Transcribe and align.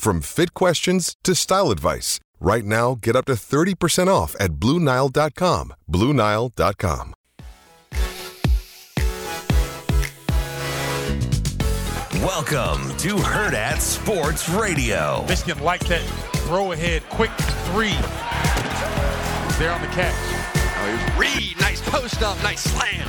from 0.00 0.22
fit 0.22 0.54
questions 0.54 1.14
to 1.22 1.34
style 1.34 1.70
advice. 1.70 2.18
Right 2.40 2.64
now, 2.64 2.96
get 3.00 3.14
up 3.14 3.26
to 3.26 3.34
30% 3.34 4.08
off 4.08 4.34
at 4.40 4.52
BlueNile.com. 4.52 5.74
BlueNile.com. 5.90 7.14
Welcome 12.22 12.96
to 12.98 13.16
Hurrdat 13.16 13.80
Sports 13.80 14.48
Radio. 14.50 15.24
Michigan 15.28 15.62
likes 15.62 15.88
that 15.88 16.02
throw 16.44 16.72
ahead 16.72 17.02
quick 17.08 17.30
three. 17.72 17.96
There 19.58 19.72
on 19.72 19.80
the 19.80 19.88
catch. 19.88 20.14
Oh, 20.82 21.18
Reed. 21.18 21.58
Nice 21.60 21.80
post 21.82 22.22
up. 22.22 22.42
Nice 22.42 22.62
slam. 22.62 23.08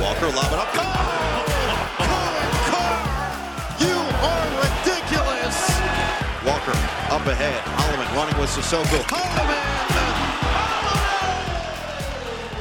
Walker 0.00 0.26
lob 0.26 0.52
it 0.52 0.58
up. 0.58 0.68
Carr! 0.72 1.45
Ahead. 7.26 7.60
Holloman 7.64 8.14
running 8.14 8.38
with 8.38 8.48
Sissoko. 8.50 9.02
Holloman! 9.08 9.66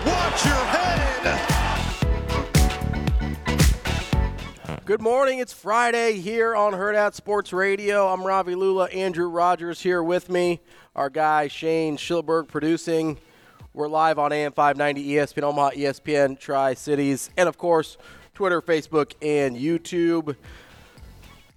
Watch 0.07 0.43
your 0.43 0.65
head. 0.65 1.05
Good 4.85 5.01
morning. 5.01 5.37
It's 5.37 5.53
Friday 5.53 6.13
here 6.13 6.55
on 6.55 6.73
Hurrdat 6.73 7.13
Sports 7.13 7.53
Radio. 7.53 8.07
I'm 8.07 8.23
Ravi 8.23 8.55
Lulla. 8.55 8.85
Andrew 8.85 9.29
Rogers 9.29 9.81
here 9.81 10.01
with 10.01 10.29
me. 10.29 10.61
Our 10.95 11.11
guy 11.11 11.47
Shane 11.47 11.95
Schilberg 11.95 12.47
producing. 12.47 13.19
We're 13.75 13.87
live 13.87 14.17
on 14.17 14.31
AM 14.33 14.51
590 14.51 15.07
ESPN 15.11 15.43
Omaha, 15.43 15.71
ESPN 15.71 16.39
Tri 16.39 16.73
Cities, 16.73 17.29
and 17.37 17.47
of 17.47 17.59
course, 17.59 17.97
Twitter, 18.33 18.63
Facebook, 18.63 19.13
and 19.21 19.55
YouTube. 19.55 20.35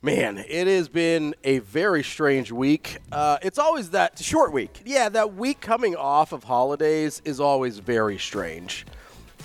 Man, 0.01 0.39
it 0.39 0.69
has 0.69 0.89
been 0.89 1.35
a 1.43 1.59
very 1.59 2.05
strange 2.05 2.53
week. 2.53 2.99
Uh, 3.11 3.39
it's 3.43 3.59
always 3.59 3.91
that 3.91 4.17
short 4.19 4.53
week. 4.53 4.83
Yeah, 4.85 5.09
that 5.09 5.35
week 5.35 5.61
coming 5.61 5.97
off 5.97 6.33
of 6.33 6.45
holidays 6.45 7.21
is 7.25 7.41
always 7.41 7.79
very 7.79 8.17
strange. 8.17 8.87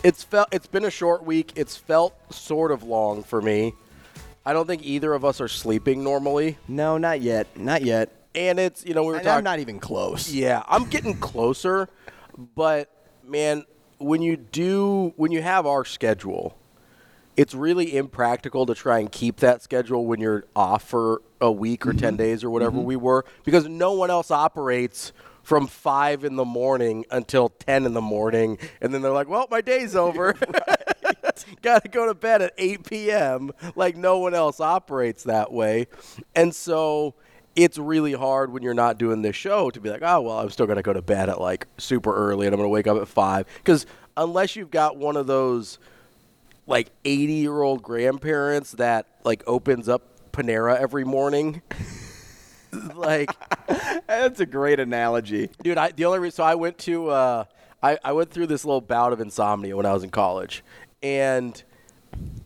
It's 0.04 0.24
felt 0.24 0.50
it's 0.52 0.68
been 0.68 0.86
a 0.86 0.92
short 0.92 1.24
week. 1.26 1.54
It's 1.56 1.76
felt 1.76 2.14
sort 2.32 2.72
of 2.72 2.84
long 2.84 3.24
for 3.24 3.42
me. 3.42 3.74
I 4.46 4.54
don't 4.54 4.68
think 4.68 4.84
either 4.86 5.14
of 5.14 5.26
us 5.26 5.42
are 5.42 5.48
sleeping 5.48 6.04
normally. 6.04 6.58
No, 6.68 7.00
not 7.00 7.22
yet. 7.22 7.58
Not 7.58 7.82
yet. 7.82 8.12
And 8.36 8.60
it's 8.60 8.86
you 8.86 8.94
know 8.94 9.04
we 9.04 9.10
were 9.10 9.16
And 9.16 9.24
talking. 9.24 9.38
I'm 9.40 9.44
not 9.44 9.60
even 9.60 9.80
close. 9.80 10.32
Yeah, 10.32 10.62
I'm 10.68 10.86
getting 10.86 11.16
closer, 11.18 11.90
but 12.56 12.92
man, 13.24 13.66
when 13.98 14.22
you 14.22 14.38
do 14.38 15.14
when 15.16 15.32
you 15.32 15.42
have 15.42 15.66
our 15.66 15.86
schedule, 15.86 16.56
it's 17.36 17.54
really 17.54 17.96
impractical 17.96 18.66
to 18.66 18.76
try 18.76 19.00
and 19.00 19.12
keep 19.12 19.38
that 19.38 19.62
schedule 19.62 20.06
when 20.06 20.20
you're 20.20 20.46
off 20.56 20.84
for 20.84 21.22
a 21.42 21.52
week 21.52 21.86
or 21.86 21.94
10 21.94 22.00
mm-hmm. 22.00 22.18
days 22.18 22.44
or 22.44 22.50
whatever 22.50 22.78
mm-hmm. 22.78 22.86
we 22.86 22.96
were 22.96 23.26
because 23.44 23.68
no 23.68 23.94
one 23.94 24.10
else 24.10 24.32
operates 24.32 25.12
from 25.42 25.68
5 25.68 26.24
in 26.24 26.36
the 26.36 26.46
morning 26.46 27.06
until 27.12 27.50
10 27.50 27.86
in 27.86 27.94
the 27.94 28.02
morning 28.02 28.58
and 28.82 28.94
then 28.94 29.02
they're 29.02 29.12
like, 29.12 29.28
"Well, 29.28 29.48
my 29.52 29.62
day's 29.62 29.96
over." 29.96 30.36
Got 31.62 31.84
to 31.84 31.90
go 31.90 32.06
to 32.06 32.14
bed 32.14 32.42
at 32.42 32.54
8 32.58 32.88
p.m. 32.88 33.52
Like 33.76 33.98
no 33.98 34.20
one 34.20 34.34
else 34.34 34.60
operates 34.60 35.24
that 35.24 35.52
way. 35.52 35.88
And 36.36 36.54
so 36.54 37.16
it's 37.56 37.78
really 37.78 38.14
hard 38.14 38.52
when 38.52 38.64
you're 38.64 38.74
not 38.74 38.98
doing 38.98 39.22
this 39.22 39.36
show 39.36 39.70
to 39.72 39.80
be 39.80 39.90
like, 39.90 40.02
oh, 40.04 40.22
well, 40.22 40.40
I'm 40.40 40.50
still 40.50 40.66
going 40.66 40.78
to 40.78 40.84
go 40.84 40.94
to 40.94 41.02
bed 41.02 41.30
at 41.30 41.40
like 41.40 41.68
super 41.78 42.14
early 42.14 42.48
and 42.48 42.54
I'm 42.54 42.60
going 42.60 42.68
to 42.68 42.74
wake 42.74 42.88
up 42.88 43.02
at 43.02 43.08
5. 43.08 43.46
Because 43.58 43.86
unless 44.18 44.56
you've 44.56 44.72
got 44.72 44.98
one 44.98 45.18
of 45.18 45.28
those 45.28 45.80
like 46.68 46.90
80 47.06 47.34
year 47.34 47.62
old 47.62 47.84
grandparents 47.84 48.72
that 48.74 49.08
like 49.24 49.44
opens 49.48 49.88
up 49.90 50.32
Panera 50.32 50.78
every 50.80 51.04
morning. 51.04 51.62
like, 52.96 53.30
That's 54.08 54.40
a 54.40 54.46
great 54.46 54.80
analogy. 54.80 55.50
dude, 55.62 55.78
I, 55.78 55.92
the 55.92 56.06
only 56.06 56.20
reason, 56.20 56.38
so 56.38 56.44
I 56.44 56.56
went 56.56 56.78
to, 56.80 57.10
uh, 57.10 57.44
I, 57.82 57.98
I 58.04 58.14
went 58.14 58.32
through 58.32 58.48
this 58.48 58.66
little 58.66 58.82
bout 58.82 59.14
of 59.14 59.20
insomnia 59.22 59.76
when 59.78 59.86
I 59.86 59.94
was 59.94 60.04
in 60.04 60.10
college. 60.10 60.64
And 61.04 61.62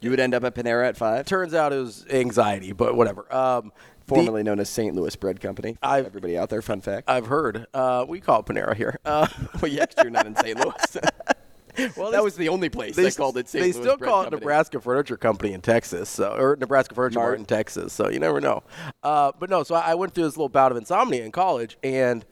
You 0.02 0.10
would 0.10 0.20
end 0.20 0.34
up 0.34 0.44
at 0.44 0.56
Panera 0.56 0.88
at 0.88 0.98
five, 0.98 1.26
turns 1.26 1.54
out 1.54 1.72
it 1.74 1.78
was 1.78 2.06
anxiety, 2.10 2.72
but 2.74 2.96
whatever. 2.96 3.34
Um, 3.34 3.72
the- 4.08 4.16
formerly 4.16 4.42
known 4.44 4.60
as 4.60 4.70
St. 4.70 4.96
Louis 4.96 5.16
Bread 5.16 5.40
Company. 5.40 5.78
I've- 5.84 6.08
Everybody 6.08 6.38
out 6.38 6.50
there, 6.50 6.62
fun 6.62 6.82
fact. 6.82 7.10
I've 7.10 7.28
heard. 7.28 7.66
Uh, 7.74 8.06
we 8.08 8.20
call 8.20 8.40
it 8.42 8.46
Panera 8.48 8.76
here. 8.76 9.00
Uh, 9.06 9.28
well, 9.62 9.72
yeah, 9.72 9.86
'cause 9.86 10.04
you're 10.04 10.12
not 10.12 10.26
in 10.26 10.36
St. 10.36 10.58
Louis. 10.60 10.98
well, 11.98 12.12
that 12.12 12.24
was 12.24 12.36
the 12.36 12.50
only 12.50 12.70
place 12.70 12.96
they, 12.96 13.12
called 13.12 13.38
it 13.38 13.48
St. 13.48 13.62
They 13.62 13.72
Louis 13.72 13.84
still 13.84 13.98
Bread 13.98 14.10
call 14.10 14.22
it 14.22 14.24
Company. 14.26 14.40
Nebraska 14.42 14.82
Furniture 14.82 15.18
Company 15.18 15.54
in 15.54 15.62
Texas, 15.62 16.10
so, 16.10 16.34
or 16.34 16.56
Nebraska 16.56 16.96
Furniture 16.96 17.20
Mart 17.20 17.40
in 17.40 17.46
Texas. 17.46 17.94
So 17.94 18.10
you 18.10 18.20
never 18.20 18.42
know. 18.42 18.64
Uh, 19.04 19.32
but 19.40 19.50
no, 19.50 19.64
so 19.64 19.76
I, 19.76 19.92
I 19.92 19.96
went 19.96 20.14
through 20.14 20.26
this 20.26 20.38
little 20.38 20.50
bout 20.50 20.72
of 20.72 20.78
insomnia 20.78 21.24
in 21.24 21.32
college, 21.32 21.78
and 21.84 22.26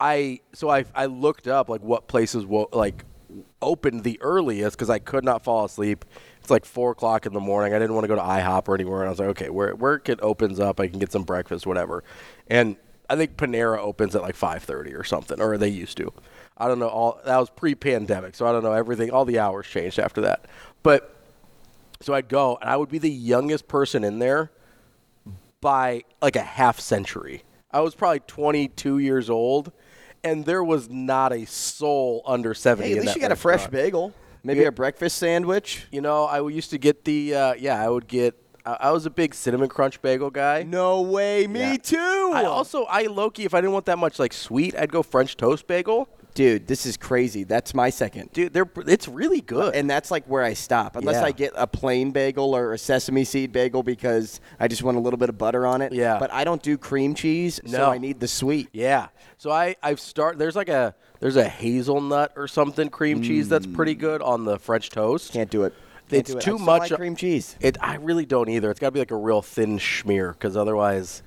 I 0.00 0.40
so 0.52 0.68
I 0.68 0.84
I 0.94 1.06
looked 1.06 1.46
up 1.48 1.68
like 1.68 1.82
what 1.82 2.08
places 2.08 2.44
wo- 2.44 2.68
like 2.72 3.04
opened 3.62 4.04
the 4.04 4.20
earliest 4.20 4.76
because 4.76 4.90
I 4.90 4.98
could 4.98 5.24
not 5.24 5.44
fall 5.44 5.64
asleep. 5.64 6.04
It's 6.40 6.50
like 6.50 6.64
four 6.64 6.92
o'clock 6.92 7.26
in 7.26 7.32
the 7.32 7.40
morning. 7.40 7.74
I 7.74 7.78
didn't 7.78 7.94
want 7.94 8.04
to 8.04 8.08
go 8.08 8.14
to 8.14 8.22
IHOP 8.22 8.68
or 8.68 8.74
anywhere, 8.74 9.00
and 9.00 9.08
I 9.08 9.10
was 9.10 9.18
like, 9.18 9.28
okay, 9.30 9.50
where 9.50 9.74
where 9.74 10.00
it 10.04 10.20
opens 10.22 10.60
up, 10.60 10.80
I 10.80 10.88
can 10.88 10.98
get 10.98 11.12
some 11.12 11.24
breakfast, 11.24 11.66
whatever. 11.66 12.04
And 12.46 12.76
I 13.08 13.16
think 13.16 13.36
Panera 13.36 13.78
opens 13.78 14.14
at 14.14 14.22
like 14.22 14.36
five 14.36 14.62
thirty 14.62 14.94
or 14.94 15.04
something, 15.04 15.40
or 15.40 15.56
they 15.58 15.68
used 15.68 15.96
to. 15.98 16.12
I 16.58 16.68
don't 16.68 16.78
know. 16.78 16.88
All 16.88 17.20
that 17.24 17.36
was 17.38 17.50
pre-pandemic, 17.50 18.34
so 18.34 18.46
I 18.46 18.52
don't 18.52 18.62
know 18.62 18.72
everything. 18.72 19.10
All 19.10 19.24
the 19.24 19.38
hours 19.38 19.66
changed 19.66 19.98
after 19.98 20.22
that, 20.22 20.46
but 20.82 21.14
so 22.00 22.14
I'd 22.14 22.28
go, 22.28 22.58
and 22.60 22.68
I 22.70 22.76
would 22.76 22.88
be 22.88 22.98
the 22.98 23.10
youngest 23.10 23.68
person 23.68 24.04
in 24.04 24.18
there 24.18 24.50
by 25.60 26.04
like 26.22 26.36
a 26.36 26.42
half 26.42 26.80
century. 26.80 27.42
I 27.70 27.80
was 27.80 27.94
probably 27.94 28.20
22 28.20 28.98
years 28.98 29.28
old, 29.28 29.72
and 30.24 30.44
there 30.44 30.64
was 30.64 30.88
not 30.88 31.32
a 31.32 31.44
soul 31.46 32.22
under 32.26 32.54
70. 32.54 32.88
Hey, 32.88 32.96
at 32.96 33.02
least 33.02 33.16
you 33.16 33.20
got 33.22 33.32
a 33.32 33.36
fresh 33.36 33.66
bagel. 33.66 34.12
Maybe 34.42 34.60
Yeah. 34.60 34.68
a 34.68 34.72
breakfast 34.72 35.16
sandwich. 35.18 35.86
You 35.90 36.00
know, 36.00 36.24
I 36.24 36.46
used 36.48 36.70
to 36.70 36.78
get 36.78 37.04
the 37.04 37.34
uh, 37.34 37.54
yeah. 37.54 37.82
I 37.82 37.88
would 37.88 38.06
get. 38.06 38.34
I 38.64 38.76
I 38.80 38.90
was 38.92 39.04
a 39.04 39.10
big 39.10 39.34
cinnamon 39.34 39.68
crunch 39.68 40.00
bagel 40.00 40.30
guy. 40.30 40.62
No 40.62 41.02
way, 41.02 41.46
me 41.48 41.60
Yeah. 41.60 41.76
too. 41.76 42.30
I 42.34 42.44
also 42.44 42.84
I 42.84 43.02
Loki 43.06 43.44
if 43.44 43.54
I 43.54 43.60
didn't 43.60 43.72
want 43.72 43.86
that 43.86 43.98
much 43.98 44.18
like 44.20 44.32
sweet, 44.32 44.76
I'd 44.76 44.92
go 44.92 45.02
French 45.02 45.36
toast 45.36 45.66
bagel. 45.66 46.08
Dude, 46.36 46.66
this 46.66 46.84
is 46.84 46.98
crazy. 46.98 47.44
That's 47.44 47.72
my 47.72 47.88
second. 47.88 48.30
Dude, 48.34 48.52
they're 48.52 48.68
it's 48.86 49.08
really 49.08 49.40
good. 49.40 49.74
And 49.74 49.88
that's 49.88 50.10
like 50.10 50.26
where 50.26 50.42
I 50.42 50.52
stop. 50.52 50.94
Unless 50.94 51.16
Yeah. 51.16 51.24
I 51.24 51.32
get 51.32 51.52
a 51.56 51.66
plain 51.66 52.10
bagel 52.10 52.54
or 52.54 52.74
a 52.74 52.78
sesame 52.78 53.24
seed 53.24 53.52
bagel 53.52 53.82
because 53.82 54.38
I 54.60 54.68
just 54.68 54.82
want 54.82 54.98
a 54.98 55.00
little 55.00 55.16
bit 55.16 55.30
of 55.30 55.38
butter 55.38 55.66
on 55.66 55.80
it. 55.80 55.94
Yeah. 55.94 56.18
But 56.18 56.30
I 56.34 56.44
don't 56.44 56.62
do 56.62 56.76
cream 56.76 57.14
cheese, 57.14 57.58
so 57.64 57.78
No. 57.78 57.90
I 57.90 57.96
need 57.96 58.20
the 58.20 58.28
sweet. 58.28 58.68
Yeah. 58.72 59.08
So 59.38 59.50
I 59.50 59.76
I've 59.82 59.98
start 59.98 60.36
there's 60.36 60.56
like 60.56 60.68
a 60.68 60.94
there's 61.20 61.36
a 61.36 61.48
hazelnut 61.48 62.34
or 62.36 62.46
something 62.48 62.90
cream 62.90 63.22
cheese 63.22 63.48
that's 63.48 63.66
pretty 63.66 63.96
mm. 63.96 64.00
good 64.00 64.20
on 64.20 64.44
the 64.44 64.58
French 64.58 64.90
toast. 64.90 65.32
Can't 65.32 65.50
do 65.50 65.64
it. 65.64 65.72
it's 66.10 66.30
do 66.30 66.36
it. 66.36 66.42
I 66.42 66.44
too 66.44 66.50
just 66.50 66.58
don't 66.58 66.66
much 66.66 66.90
like 66.90 66.98
cream 66.98 67.16
cheese. 67.16 67.56
It 67.60 67.78
I 67.80 67.94
really 67.94 68.26
don't 68.26 68.50
either. 68.50 68.70
It's 68.70 68.78
got 68.78 68.88
to 68.88 68.92
be 68.92 68.98
like 68.98 69.10
a 69.10 69.16
real 69.16 69.40
thin 69.40 69.78
schmear 69.78 70.34
because 70.34 70.54
otherwise, 70.54 71.22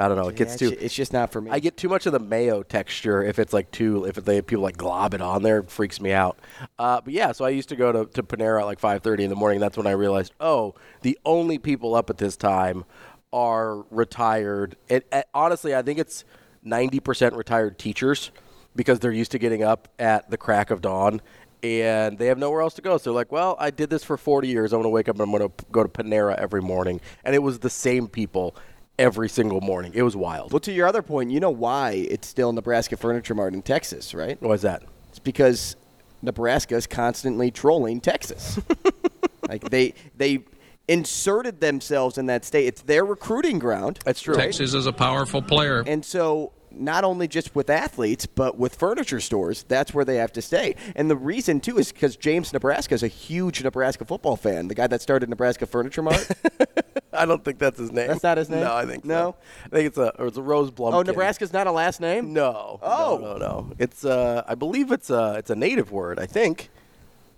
I 0.00 0.08
don't 0.08 0.16
know. 0.16 0.28
It 0.28 0.36
gets 0.36 0.52
Yeah, 0.52 0.68
too. 0.68 0.72
it's, 0.72 0.78
ju- 0.80 0.84
it's 0.86 0.94
just 0.94 1.12
not 1.12 1.30
for 1.30 1.40
me. 1.40 1.50
I 1.50 1.58
get 1.60 1.76
too 1.76 1.88
much 1.88 2.06
of 2.06 2.12
the 2.12 2.18
mayo 2.18 2.62
texture 2.62 3.22
if 3.22 3.38
it's 3.38 3.52
like 3.52 3.70
too 3.70 4.04
if 4.06 4.14
they 4.16 4.40
people 4.42 4.62
like 4.64 4.76
glob 4.76 5.14
it 5.14 5.20
on 5.20 5.42
there, 5.42 5.58
it 5.58 5.70
freaks 5.70 6.00
me 6.00 6.12
out. 6.12 6.38
Uh, 6.78 7.00
but 7.00 7.12
yeah, 7.12 7.32
so 7.32 7.44
I 7.44 7.50
used 7.50 7.68
to 7.68 7.76
go 7.76 7.92
to, 7.92 8.06
to 8.12 8.22
Panera 8.22 8.60
at 8.60 8.64
like 8.66 8.80
5:30 8.80 9.20
in 9.20 9.30
the 9.30 9.36
morning. 9.36 9.60
That's 9.60 9.76
when 9.76 9.86
I 9.86 9.92
realized, 9.92 10.32
oh, 10.40 10.74
the 11.02 11.18
only 11.24 11.58
people 11.58 11.94
up 11.94 12.10
at 12.10 12.18
this 12.18 12.36
time 12.36 12.84
are 13.32 13.84
retired. 13.90 14.76
It, 14.88 15.06
it- 15.12 15.26
honestly, 15.34 15.74
I 15.74 15.82
think 15.82 15.98
it's 15.98 16.24
90% 16.66 17.36
retired 17.36 17.78
teachers 17.78 18.30
because 18.76 19.00
they're 19.00 19.12
used 19.12 19.32
to 19.32 19.38
getting 19.38 19.62
up 19.62 19.88
at 19.98 20.30
the 20.30 20.36
crack 20.36 20.70
of 20.70 20.80
dawn. 20.80 21.20
And 21.62 22.16
they 22.16 22.26
have 22.26 22.38
nowhere 22.38 22.62
else 22.62 22.72
to 22.74 22.82
go. 22.82 22.96
So 22.96 23.10
they're 23.10 23.14
like, 23.14 23.30
well, 23.32 23.54
I 23.58 23.70
did 23.70 23.90
this 23.90 24.02
for 24.02 24.16
40 24.16 24.48
years. 24.48 24.72
I'm 24.72 24.78
going 24.78 24.84
to 24.84 24.88
wake 24.88 25.10
up 25.10 25.16
and 25.16 25.22
I'm 25.22 25.30
going 25.30 25.46
to 25.46 25.64
go 25.70 25.82
to 25.82 25.88
Panera 25.90 26.34
every 26.36 26.62
morning. 26.62 27.02
And 27.22 27.34
it 27.34 27.40
was 27.42 27.58
the 27.58 27.68
same 27.68 28.08
people 28.08 28.56
every 29.00 29.30
single 29.30 29.62
morning. 29.62 29.92
It 29.94 30.02
was 30.02 30.14
wild. 30.14 30.52
well, 30.52 30.60
to 30.60 30.72
your 30.72 30.86
other 30.86 31.00
point, 31.00 31.30
you 31.30 31.40
know 31.40 31.50
why 31.50 31.92
it's 31.92 32.28
still 32.28 32.52
Nebraska 32.52 32.96
Furniture 32.98 33.34
Mart 33.34 33.54
in 33.54 33.62
Texas, 33.62 34.14
right? 34.14 34.40
Why 34.42 34.52
is 34.52 34.62
that? 34.62 34.82
It's 35.08 35.18
because 35.18 35.74
Nebraska 36.22 36.76
is 36.76 36.86
constantly 36.86 37.50
trolling 37.50 38.00
Texas. 38.00 38.60
like 39.48 39.70
they 39.70 39.94
they 40.16 40.44
inserted 40.86 41.60
themselves 41.60 42.18
in 42.18 42.26
that 42.26 42.44
state. 42.44 42.66
It's 42.66 42.82
their 42.82 43.04
recruiting 43.04 43.58
ground. 43.58 44.00
That's 44.04 44.20
true. 44.20 44.34
Texas 44.34 44.74
is 44.74 44.86
a 44.86 44.92
powerful 44.92 45.40
player. 45.40 45.82
And 45.86 46.04
so 46.04 46.52
not 46.80 47.04
only 47.04 47.28
just 47.28 47.54
with 47.54 47.68
athletes, 47.70 48.26
but 48.26 48.56
with 48.58 48.74
furniture 48.74 49.20
stores, 49.20 49.64
that's 49.68 49.92
where 49.94 50.04
they 50.04 50.16
have 50.16 50.32
to 50.32 50.42
stay. 50.42 50.74
And 50.96 51.10
the 51.10 51.16
reason 51.16 51.60
too 51.60 51.78
is 51.78 51.92
because 51.92 52.16
James 52.16 52.52
Nebraska 52.52 52.94
is 52.94 53.02
a 53.02 53.08
huge 53.08 53.62
Nebraska 53.62 54.04
football 54.04 54.36
fan. 54.36 54.68
The 54.68 54.74
guy 54.74 54.86
that 54.86 55.02
started 55.02 55.28
Nebraska 55.28 55.66
Furniture 55.66 56.02
Mart. 56.02 56.26
I 57.12 57.26
don't 57.26 57.44
think 57.44 57.58
that's 57.58 57.78
his 57.78 57.90
name. 57.92 58.08
That's 58.08 58.22
not 58.22 58.38
his 58.38 58.48
name? 58.48 58.60
No, 58.60 58.74
I 58.74 58.86
think 58.86 59.04
No? 59.04 59.14
so. 59.32 59.36
I 59.66 59.68
think 59.76 59.86
it's 59.88 59.98
a 59.98 60.16
or 60.20 60.26
it's 60.28 60.36
a 60.36 60.42
Rose 60.42 60.70
Blum. 60.70 60.94
oh, 60.94 61.02
Nebraska's 61.02 61.52
not 61.52 61.66
a 61.66 61.72
last 61.72 62.00
name. 62.00 62.32
No. 62.32 62.78
Oh. 62.82 63.18
No, 63.20 63.32
no, 63.32 63.36
no. 63.38 63.72
It's 63.78 64.04
uh, 64.04 64.42
I 64.46 64.54
believe 64.54 64.90
it's 64.92 65.10
a 65.10 65.34
it's 65.36 65.50
a 65.50 65.56
native 65.56 65.90
word. 65.92 66.18
I 66.18 66.26
think 66.26 66.70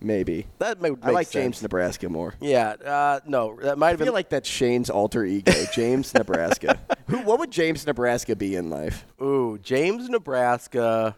Maybe. 0.02 0.46
that 0.58 0.80
may. 0.80 0.90
I 1.02 1.10
like 1.10 1.26
sense. 1.26 1.32
James 1.44 1.62
Nebraska 1.62 2.08
more. 2.08 2.34
Yeah. 2.40 2.70
Uh, 2.84 3.20
no, 3.26 3.58
that 3.62 3.78
might 3.78 3.86
I 3.86 3.90
have 3.90 3.98
been 3.98 4.06
feel 4.06 4.12
like 4.14 4.28
that's 4.28 4.48
Shane's 4.48 4.90
alter 4.90 5.24
ego, 5.24 5.52
James 5.72 6.12
Nebraska. 6.14 6.78
Who? 7.08 7.18
What 7.18 7.38
would 7.38 7.50
James 7.50 7.86
Nebraska 7.86 8.34
be 8.36 8.56
in 8.56 8.70
life? 8.70 9.06
ooh 9.20 9.58
James 9.62 10.08
Nebraska. 10.08 11.16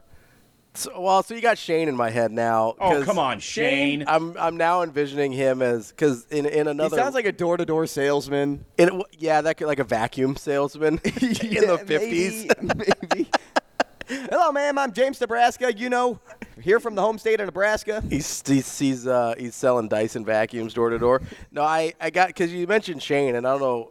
So, 0.76 1.00
well, 1.00 1.22
so 1.22 1.36
you 1.36 1.40
got 1.40 1.56
Shane 1.56 1.88
in 1.88 1.94
my 1.94 2.10
head 2.10 2.32
now. 2.32 2.75
Oh, 2.81 2.90
'cause 2.90 3.04
come 3.04 3.19
on, 3.19 3.38
Shane. 3.38 4.02
I'm 4.08 4.36
I'm 4.36 4.56
now 4.56 4.82
envisioning 4.82 5.31
him 5.31 5.62
as 5.62 5.90
because 5.90 6.26
in 6.32 6.46
in 6.46 6.66
another 6.66 6.96
he 6.96 7.00
sounds 7.00 7.14
like 7.14 7.26
a 7.26 7.32
door-to-door 7.32 7.86
salesman. 7.86 8.64
in, 8.76 9.00
yeah 9.16 9.40
that 9.40 9.56
could 9.56 9.69
like 9.69 9.78
a 9.78 9.84
vacuum 9.84 10.34
salesman 10.34 10.94
in 11.04 11.12
the 11.12 11.81
fifties. 11.86 12.46
Maybe. 12.60 12.92
maybe. 13.12 13.31
Hello, 14.31 14.50
ma'am. 14.52 14.76
I'm 14.76 14.92
James 14.92 15.20
Nebraska. 15.20 15.72
You 15.72 15.88
know, 15.90 16.19
here 16.60 16.80
from 16.80 16.94
the 16.94 17.02
home 17.02 17.18
state 17.18 17.40
of 17.40 17.46
Nebraska. 17.46 18.02
He's 18.08 18.42
he's 18.46 18.78
he's, 18.78 19.06
uh, 19.06 19.34
he's 19.38 19.54
selling 19.54 19.88
Dyson 19.88 20.24
vacuums 20.24 20.74
door 20.74 20.90
to 20.90 20.98
door. 20.98 21.22
No, 21.50 21.62
I 21.62 21.94
I 22.00 22.10
got 22.10 22.28
because 22.28 22.52
you 22.52 22.66
mentioned 22.66 23.02
Shane, 23.02 23.34
and 23.34 23.46
I 23.46 23.52
don't 23.52 23.60
know. 23.60 23.90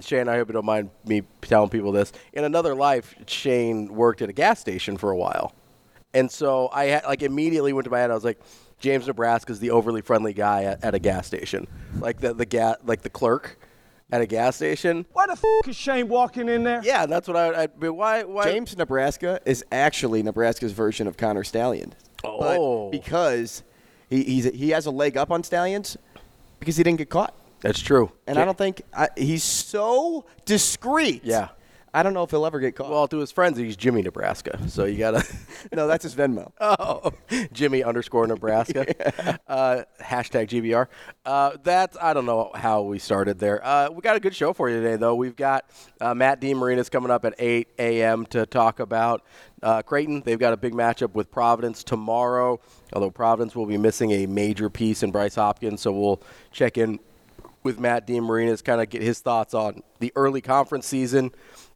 Shane, 0.00 0.26
I 0.28 0.36
hope 0.36 0.48
you 0.48 0.54
don't 0.54 0.64
mind 0.64 0.90
me 1.04 1.22
telling 1.42 1.68
people 1.68 1.92
this. 1.92 2.12
In 2.32 2.44
another 2.44 2.74
life, 2.74 3.14
Shane 3.26 3.92
worked 3.92 4.22
at 4.22 4.30
a 4.30 4.32
gas 4.32 4.58
station 4.58 4.96
for 4.96 5.10
a 5.10 5.16
while, 5.16 5.52
and 6.14 6.30
so 6.30 6.70
I 6.72 6.86
had, 6.86 7.04
like 7.04 7.22
immediately 7.22 7.72
went 7.72 7.84
to 7.84 7.90
my 7.90 7.98
head. 7.98 8.10
I 8.10 8.14
was 8.14 8.24
like, 8.24 8.40
James 8.78 9.06
Nebraska's 9.06 9.60
the 9.60 9.70
overly 9.70 10.00
friendly 10.00 10.32
guy 10.32 10.64
at, 10.64 10.82
at 10.82 10.94
a 10.94 10.98
gas 10.98 11.26
station, 11.26 11.66
like 12.00 12.20
the 12.20 12.32
the 12.32 12.46
gas 12.46 12.76
like 12.84 13.02
the 13.02 13.10
clerk 13.10 13.58
at 14.12 14.20
a 14.20 14.26
gas 14.26 14.56
station. 14.56 15.06
Why 15.12 15.26
the 15.26 15.32
f 15.32 15.42
is 15.66 15.74
Shane 15.74 16.06
walking 16.06 16.48
in 16.48 16.62
there? 16.62 16.82
Yeah, 16.84 17.06
that's 17.06 17.26
what 17.26 17.36
I. 17.36 17.62
I'd 17.62 17.80
be, 17.80 17.88
why 17.88 18.22
why 18.22 18.44
James 18.44 18.76
Nebraska 18.76 19.40
is 19.44 19.64
actually 19.72 20.22
Nebraska's 20.22 20.72
version 20.72 21.08
of 21.08 21.16
Connor 21.16 21.42
Stalion. 21.42 21.92
Oh. 22.22 22.38
But 22.38 22.90
because 22.92 23.64
he 24.08 24.22
he's, 24.22 24.44
he 24.44 24.70
has 24.70 24.86
a 24.86 24.90
leg 24.90 25.16
up 25.16 25.30
on 25.32 25.42
Stalions 25.42 25.96
because 26.60 26.76
he 26.76 26.84
didn't 26.84 26.98
get 26.98 27.10
caught. 27.10 27.34
That's 27.60 27.80
true. 27.80 28.12
And 28.26 28.38
I 28.38 28.44
don't 28.44 28.58
think 28.58 28.82
I, 28.94 29.08
he's 29.16 29.44
so 29.44 30.26
discreet. 30.44 31.22
Yeah. 31.24 31.48
I 31.94 32.02
don't 32.02 32.14
know 32.14 32.22
if 32.22 32.30
he'll 32.30 32.46
ever 32.46 32.58
get 32.58 32.74
caught. 32.74 32.88
Well, 32.90 33.06
to 33.08 33.18
his 33.18 33.30
friends, 33.30 33.58
he's 33.58 33.76
Jimmy 33.76 34.00
Nebraska. 34.00 34.58
So 34.68 34.84
you 34.84 34.96
gotta. 34.96 35.26
no, 35.72 35.86
that's 35.86 36.04
his 36.04 36.14
Venmo. 36.14 36.52
Oh, 36.84 37.12
Jimmy 37.52 37.84
underscore 37.84 38.26
Nebraska. 38.26 39.38
uh, 39.46 39.82
hashtag 40.00 40.48
GBR. 40.48 40.86
Uh, 41.24 41.56
that's, 41.62 41.96
I 42.00 42.14
don't 42.14 42.24
know 42.24 42.50
how 42.54 42.82
we 42.82 42.98
started 42.98 43.38
there. 43.38 43.64
Uh, 43.64 43.90
we 43.90 44.00
got 44.00 44.16
a 44.16 44.20
good 44.20 44.34
show 44.34 44.52
for 44.52 44.70
you 44.70 44.80
today, 44.80 44.96
though. 44.96 45.14
We've 45.14 45.36
got 45.36 45.66
uh, 46.00 46.14
Matt 46.14 46.40
DeMarinis 46.40 46.90
coming 46.90 47.10
up 47.10 47.24
at 47.24 47.34
8 47.38 47.68
a.m. 47.78 48.26
to 48.26 48.46
talk 48.46 48.80
about 48.80 49.24
uh, 49.62 49.82
Creighton. 49.82 50.22
They've 50.24 50.38
got 50.38 50.52
a 50.52 50.56
big 50.56 50.72
matchup 50.72 51.14
with 51.14 51.30
Providence 51.30 51.84
tomorrow, 51.84 52.60
although 52.92 53.10
Providence 53.10 53.54
will 53.54 53.66
be 53.66 53.76
missing 53.78 54.12
a 54.12 54.26
major 54.26 54.70
piece 54.70 55.02
in 55.02 55.10
Bryce 55.10 55.34
Hopkins. 55.34 55.82
So 55.82 55.92
we'll 55.92 56.22
check 56.52 56.78
in 56.78 57.00
with 57.62 57.78
Matt 57.78 58.06
DeMarinis, 58.06 58.64
kind 58.64 58.80
of 58.80 58.88
get 58.88 59.02
his 59.02 59.20
thoughts 59.20 59.54
on 59.54 59.82
the 60.00 60.12
early 60.16 60.40
conference 60.40 60.86
season 60.86 61.32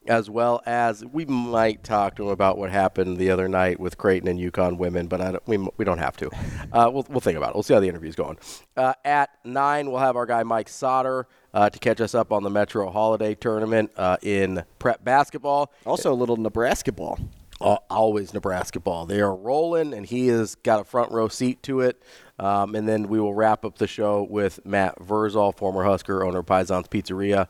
as 0.08 0.30
well 0.30 0.62
as 0.66 1.04
we 1.04 1.24
might 1.24 1.82
talk 1.84 2.16
to 2.16 2.24
him 2.24 2.28
about 2.28 2.58
what 2.58 2.70
happened 2.70 3.16
the 3.18 3.30
other 3.30 3.48
night 3.48 3.78
with 3.80 3.98
Creighton 3.98 4.28
and 4.28 4.38
UConn 4.38 4.78
women, 4.78 5.06
but 5.06 5.20
I 5.20 5.32
don't, 5.32 5.48
we, 5.48 5.58
we 5.76 5.84
don't 5.84 5.98
have 5.98 6.16
to. 6.18 6.30
Uh, 6.72 6.90
we'll, 6.92 7.06
we'll 7.08 7.20
think 7.20 7.36
about 7.36 7.50
it. 7.50 7.56
We'll 7.56 7.62
see 7.62 7.74
how 7.74 7.80
the 7.80 7.88
interview's 7.88 8.16
going. 8.16 8.38
Uh, 8.76 8.94
at 9.04 9.30
9, 9.44 9.90
we'll 9.90 10.00
have 10.00 10.16
our 10.16 10.26
guy 10.26 10.42
Mike 10.42 10.68
Sauter 10.68 11.26
uh, 11.54 11.70
to 11.70 11.78
catch 11.78 12.00
us 12.00 12.14
up 12.14 12.32
on 12.32 12.42
the 12.42 12.50
Metro 12.50 12.90
Holiday 12.90 13.34
Tournament 13.34 13.90
uh, 13.96 14.16
in 14.22 14.64
prep 14.78 15.02
basketball. 15.04 15.72
Also, 15.84 16.12
a 16.12 16.14
little 16.14 16.36
Nebraska 16.36 16.92
ball. 16.92 17.18
Al- 17.60 17.84
Always 17.88 18.34
Nebraska 18.34 18.80
ball. 18.80 19.06
They 19.06 19.20
are 19.20 19.34
rolling, 19.34 19.94
and 19.94 20.04
he 20.04 20.28
has 20.28 20.54
got 20.56 20.80
a 20.80 20.84
front 20.84 21.10
row 21.12 21.28
seat 21.28 21.62
to 21.64 21.80
it. 21.80 22.02
Um, 22.38 22.74
and 22.74 22.86
then 22.86 23.08
we 23.08 23.18
will 23.18 23.32
wrap 23.34 23.64
up 23.64 23.78
the 23.78 23.86
show 23.86 24.26
with 24.28 24.64
Matt 24.66 24.98
Vrzal, 24.98 25.56
former 25.56 25.84
Husker, 25.84 26.22
owner 26.24 26.40
of 26.40 26.46
Pison's 26.46 26.88
Pizzeria. 26.88 27.48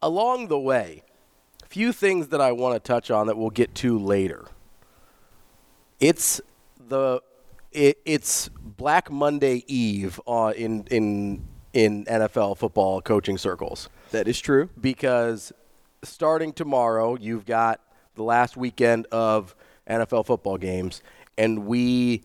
Along 0.00 0.46
the 0.46 0.60
way, 0.60 1.02
few 1.72 1.90
things 1.90 2.28
that 2.28 2.40
I 2.42 2.52
want 2.52 2.74
to 2.74 2.86
touch 2.86 3.10
on 3.10 3.28
that 3.28 3.38
we'll 3.38 3.48
get 3.48 3.74
to 3.76 3.98
later. 3.98 4.44
It's 6.00 6.38
the 6.88 7.22
it, 7.70 7.96
it's 8.04 8.50
Black 8.50 9.10
Monday 9.10 9.64
Eve 9.66 10.20
uh, 10.26 10.52
in 10.54 10.84
in 10.90 11.48
in 11.72 12.04
NFL 12.04 12.58
football 12.58 13.00
coaching 13.00 13.38
circles 13.38 13.88
That 14.10 14.28
is 14.28 14.38
true. 14.38 14.68
because 14.78 15.50
starting 16.02 16.52
tomorrow, 16.52 17.16
you've 17.18 17.46
got 17.46 17.80
the 18.16 18.22
last 18.22 18.54
weekend 18.58 19.06
of 19.10 19.54
NFL 19.88 20.26
football 20.26 20.58
games, 20.58 21.02
and 21.38 21.66
we 21.66 22.22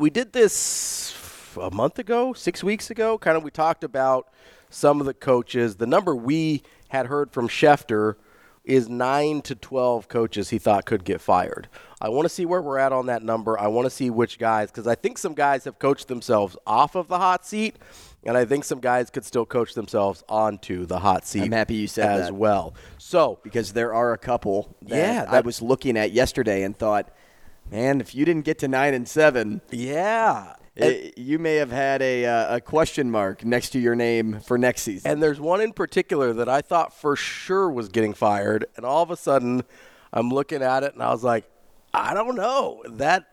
we 0.00 0.10
did 0.10 0.32
this 0.32 1.14
a 1.56 1.70
month 1.70 2.00
ago, 2.00 2.32
six 2.32 2.64
weeks 2.64 2.90
ago. 2.90 3.16
Kind 3.16 3.36
of, 3.36 3.44
we 3.44 3.52
talked 3.52 3.84
about 3.84 4.26
some 4.70 4.98
of 4.98 5.06
the 5.06 5.14
coaches. 5.14 5.76
The 5.76 5.86
number 5.86 6.16
we 6.16 6.64
had 6.88 7.06
heard 7.06 7.30
from 7.30 7.46
Schefter 7.46 8.16
is 8.68 8.88
nine 8.88 9.40
to 9.42 9.54
twelve 9.54 10.08
coaches 10.08 10.50
he 10.50 10.58
thought 10.58 10.84
could 10.84 11.02
get 11.04 11.20
fired. 11.20 11.68
I 12.00 12.10
want 12.10 12.26
to 12.26 12.28
see 12.28 12.46
where 12.46 12.62
we're 12.62 12.78
at 12.78 12.92
on 12.92 13.06
that 13.06 13.22
number. 13.24 13.58
I 13.58 13.66
want 13.66 13.86
to 13.86 13.90
see 13.90 14.10
which 14.10 14.38
guys, 14.38 14.70
because 14.70 14.86
I 14.86 14.94
think 14.94 15.18
some 15.18 15.34
guys 15.34 15.64
have 15.64 15.78
coached 15.78 16.06
themselves 16.06 16.56
off 16.66 16.94
of 16.94 17.08
the 17.08 17.18
hot 17.18 17.44
seat, 17.46 17.76
and 18.24 18.36
I 18.36 18.44
think 18.44 18.64
some 18.64 18.78
guys 18.78 19.10
could 19.10 19.24
still 19.24 19.46
coach 19.46 19.74
themselves 19.74 20.22
onto 20.28 20.84
the 20.86 20.98
hot 21.00 21.26
seat. 21.26 21.44
I'm 21.44 21.52
happy 21.52 21.74
you 21.76 21.88
said 21.88 22.20
as 22.20 22.26
that. 22.26 22.34
well. 22.34 22.74
So 22.98 23.40
because 23.42 23.72
there 23.72 23.94
are 23.94 24.12
a 24.12 24.18
couple 24.18 24.76
that 24.82 25.24
Yeah, 25.24 25.26
I 25.28 25.40
was 25.40 25.62
looking 25.62 25.96
at 25.96 26.12
yesterday 26.12 26.62
and 26.62 26.76
thought, 26.76 27.10
man, 27.70 28.00
if 28.00 28.14
you 28.14 28.24
didn't 28.24 28.44
get 28.44 28.58
to 28.58 28.68
nine 28.68 28.94
and 28.94 29.08
seven, 29.08 29.62
yeah, 29.70 30.54
it, 30.78 31.18
you 31.18 31.38
may 31.38 31.56
have 31.56 31.70
had 31.70 32.02
a, 32.02 32.24
uh, 32.24 32.56
a 32.56 32.60
question 32.60 33.10
mark 33.10 33.44
next 33.44 33.70
to 33.70 33.78
your 33.78 33.94
name 33.94 34.40
for 34.40 34.58
next 34.58 34.82
season. 34.82 35.10
and 35.10 35.22
there's 35.22 35.40
one 35.40 35.60
in 35.60 35.72
particular 35.72 36.32
that 36.34 36.48
I 36.48 36.60
thought 36.60 36.92
for 36.92 37.16
sure 37.16 37.70
was 37.70 37.88
getting 37.88 38.14
fired, 38.14 38.66
and 38.76 38.84
all 38.86 39.02
of 39.02 39.10
a 39.10 39.16
sudden, 39.16 39.62
I'm 40.12 40.30
looking 40.30 40.62
at 40.62 40.82
it 40.84 40.94
and 40.94 41.02
I 41.02 41.10
was 41.10 41.24
like, 41.24 41.44
I 41.92 42.14
don't 42.14 42.36
know 42.36 42.82
that. 42.86 43.26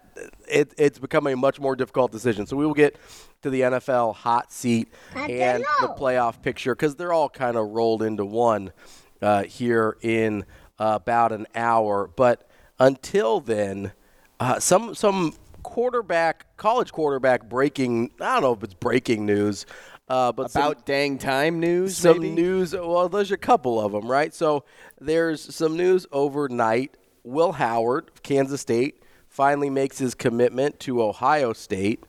It, 0.47 0.73
it's 0.77 0.97
become 0.97 1.27
a 1.27 1.35
much 1.35 1.59
more 1.59 1.75
difficult 1.75 2.09
decision. 2.13 2.47
So 2.47 2.55
we 2.55 2.65
will 2.65 2.73
get 2.73 2.97
to 3.41 3.49
the 3.49 3.61
NFL 3.61 4.15
hot 4.15 4.51
seat 4.51 4.87
and 5.13 5.63
the 5.81 5.89
playoff 5.89 6.41
picture 6.41 6.73
because 6.73 6.95
they're 6.95 7.11
all 7.11 7.27
kind 7.27 7.57
of 7.57 7.71
rolled 7.71 8.01
into 8.01 8.25
one 8.25 8.71
uh, 9.21 9.43
here 9.43 9.97
in 10.01 10.45
uh, 10.79 10.93
about 11.01 11.33
an 11.33 11.47
hour. 11.53 12.09
But 12.15 12.49
until 12.79 13.41
then, 13.41 13.91
uh, 14.39 14.59
some 14.59 14.95
some 14.95 15.33
quarterback, 15.65 16.45
college 16.57 16.91
quarterback 16.91 17.49
breaking. 17.49 18.11
I 18.21 18.33
don't 18.35 18.41
know 18.43 18.53
if 18.53 18.63
it's 18.63 18.73
breaking 18.75 19.25
news, 19.25 19.65
uh, 20.07 20.31
but 20.31 20.51
some- 20.51 20.61
About 20.63 20.85
dang 20.85 21.17
time 21.17 21.59
news, 21.59 21.97
some 21.97 22.19
maybe? 22.19 22.33
news. 22.33 22.73
Well, 22.73 23.09
there's 23.09 23.31
a 23.31 23.37
couple 23.37 23.79
of 23.83 23.91
them, 23.91 24.09
right? 24.09 24.33
So 24.33 24.63
there's 25.01 25.53
some 25.55 25.75
news 25.75 26.05
overnight. 26.11 26.95
Will 27.23 27.53
Howard, 27.53 28.11
Kansas 28.23 28.61
State, 28.61 29.01
finally 29.27 29.69
makes 29.69 29.97
his 29.97 30.13
commitment 30.13 30.79
to 30.81 31.01
Ohio 31.01 31.53
State. 31.53 32.03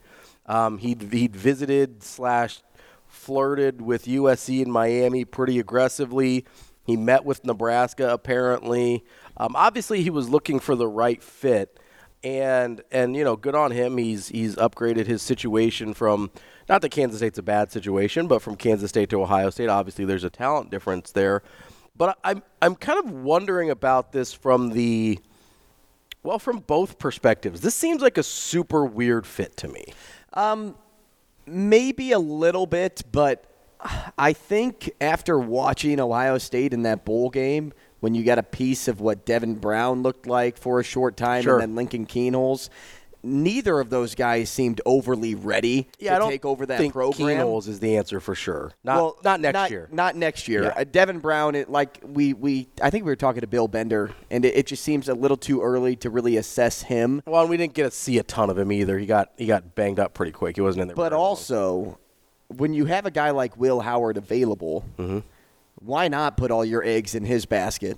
Um, 0.45 0.77
he'd, 0.77 1.01
he'd 1.11 1.35
visited 1.35 2.03
slash 2.03 2.61
flirted 3.07 3.81
with 3.81 4.05
USC 4.05 4.61
and 4.61 4.71
Miami 4.71 5.25
pretty 5.25 5.59
aggressively. 5.59 6.45
He 6.85 6.95
met 6.95 7.25
with 7.25 7.43
Nebraska 7.43 8.13
apparently. 8.13 9.03
Um, 9.35 9.55
obviously, 9.55 10.03
he 10.03 10.09
was 10.09 10.29
looking 10.29 10.59
for 10.59 10.75
the 10.75 10.87
right 10.87 11.21
fit, 11.21 11.79
and 12.27 12.81
and 12.91 13.15
you 13.15 13.23
know, 13.23 13.35
good 13.35 13.55
on 13.55 13.71
him. 13.71 13.97
He's 13.97 14.27
he's 14.27 14.55
upgraded 14.55 15.07
his 15.07 15.21
situation 15.21 15.93
from 15.93 16.31
not 16.67 16.81
that 16.81 16.89
Kansas 16.89 17.19
State's 17.19 17.37
a 17.37 17.43
bad 17.43 17.71
situation, 17.71 18.27
but 18.27 18.41
from 18.41 18.55
Kansas 18.55 18.89
State 18.89 19.09
to 19.11 19.21
Ohio 19.21 19.49
State. 19.49 19.69
Obviously, 19.69 20.05
there's 20.05 20.23
a 20.23 20.29
talent 20.29 20.69
difference 20.69 21.11
there. 21.11 21.41
But 21.95 22.17
I'm 22.23 22.43
I'm 22.61 22.75
kind 22.75 22.99
of 22.99 23.11
wondering 23.11 23.69
about 23.69 24.11
this 24.11 24.33
from 24.33 24.71
the 24.71 25.19
well, 26.23 26.39
from 26.39 26.59
both 26.59 26.99
perspectives. 26.99 27.61
This 27.61 27.75
seems 27.75 28.01
like 28.01 28.17
a 28.17 28.23
super 28.23 28.85
weird 28.85 29.25
fit 29.25 29.55
to 29.57 29.67
me. 29.69 29.85
Um, 30.33 30.75
maybe 31.45 32.11
a 32.11 32.19
little 32.19 32.65
bit, 32.65 33.03
but 33.11 33.45
I 34.17 34.33
think 34.33 34.91
after 34.99 35.39
watching 35.39 35.99
Ohio 35.99 36.37
State 36.37 36.73
in 36.73 36.83
that 36.83 37.05
bowl 37.05 37.29
game, 37.29 37.73
when 37.99 38.13
you 38.15 38.23
got 38.23 38.37
a 38.37 38.43
piece 38.43 38.87
of 38.87 39.01
what 39.01 39.25
Devin 39.25 39.55
Brown 39.55 40.03
looked 40.03 40.27
like 40.27 40.57
for 40.57 40.79
a 40.79 40.83
short 40.83 41.17
time 41.17 41.43
Sure. 41.43 41.53
and 41.59 41.61
then 41.61 41.75
Lincoln 41.75 42.05
Kienholz, 42.05 42.69
neither 43.23 43.79
of 43.79 43.89
those 43.89 44.13
guys 44.15 44.49
seemed 44.49 44.79
overly 44.85 45.33
ready 45.35 45.87
Yeah, 45.99 46.19
to 46.19 46.27
take 46.29 46.45
over 46.45 46.65
that 46.67 46.77
think 46.77 46.93
program. 46.93 47.27
Kienholz 47.39 47.67
is 47.67 47.79
the 47.79 47.97
answer 47.97 48.19
for 48.19 48.35
sure. 48.35 48.71
Not 48.83 48.95
well, 48.97 49.17
not 49.23 49.41
next 49.41 49.71
year. 49.71 49.89
Not 49.91 50.15
next 50.15 50.47
year. 50.47 50.63
Yeah. 50.63 50.73
Uh, 50.77 50.83
Devin 50.83 51.19
Brown, 51.19 51.55
it, 51.55 51.69
like 51.69 51.99
we, 52.03 52.33
we, 52.33 52.67
I 52.81 52.89
think 52.91 53.03
we 53.05 53.11
were 53.11 53.15
talking 53.17 53.41
to 53.41 53.47
Bill 53.47 53.67
Bender, 53.67 54.11
and 54.29 54.45
it, 54.45 54.55
it 54.55 54.67
just 54.67 54.83
seems 54.83 55.09
a 55.09 55.15
little 55.15 55.35
too 55.35 55.61
early 55.61 55.95
to 55.97 56.09
really 56.11 56.37
assess 56.37 56.83
him. 56.83 57.21
Well, 57.25 57.41
and 57.41 57.49
we 57.49 57.57
didn't 57.57 57.73
get 57.73 57.83
to 57.83 57.91
see 57.91 58.17
a 58.19 58.23
ton 58.23 58.49
of 58.51 58.57
him 58.57 58.71
either. 58.71 58.97
He 58.99 59.07
got 59.07 59.31
he 59.37 59.47
got 59.47 59.73
banged 59.75 59.99
up 59.99 60.13
pretty 60.13 60.31
quick. 60.31 60.55
He 60.55 60.61
wasn't 60.61 60.83
in 60.83 60.87
there. 60.89 60.95
But 60.95 61.09
very 61.09 61.19
long. 61.19 61.27
also, 61.27 61.99
when 62.49 62.73
you 62.73 62.85
have 62.85 63.05
a 63.07 63.11
guy 63.11 63.31
like 63.31 63.57
Will 63.57 63.79
Howard 63.81 64.17
available, 64.17 64.85
Mm-hmm. 64.99 65.19
Why 65.87 66.07
not 66.07 66.37
put 66.37 66.51
all 66.51 66.65
your 66.65 66.83
eggs 66.83 67.15
in 67.15 67.25
his 67.25 67.45
basket 67.45 67.97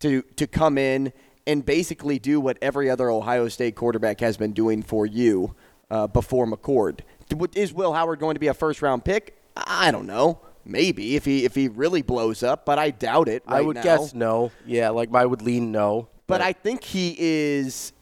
to 0.00 0.22
to 0.36 0.46
come 0.46 0.76
in 0.76 1.12
and 1.46 1.64
basically 1.64 2.18
do 2.18 2.40
what 2.40 2.58
every 2.60 2.90
other 2.90 3.10
Ohio 3.10 3.48
State 3.48 3.76
quarterback 3.76 4.20
has 4.20 4.36
been 4.36 4.52
doing 4.52 4.82
for 4.82 5.06
you 5.06 5.54
uh, 5.90 6.06
before 6.06 6.46
McCord? 6.46 7.00
Is 7.54 7.72
Will 7.72 7.92
Howard 7.92 8.18
going 8.18 8.34
to 8.34 8.40
be 8.40 8.48
a 8.48 8.54
first 8.54 8.82
round 8.82 9.04
pick? 9.04 9.36
I 9.56 9.90
don't 9.90 10.06
know. 10.06 10.40
Maybe 10.64 11.16
if 11.16 11.24
he 11.24 11.44
if 11.44 11.54
he 11.54 11.68
really 11.68 12.02
blows 12.02 12.42
up, 12.42 12.66
but 12.66 12.78
I 12.78 12.90
doubt 12.90 13.28
it. 13.28 13.42
I 13.46 13.60
would 13.62 13.76
now. 13.76 13.82
guess 13.82 14.12
no. 14.12 14.52
Yeah, 14.66 14.90
like 14.90 15.14
I 15.14 15.24
would 15.24 15.42
lean 15.42 15.72
no. 15.72 16.08
But 16.26 16.40
I 16.40 16.52
think 16.52 16.84
he 16.84 17.16
is 17.18 17.92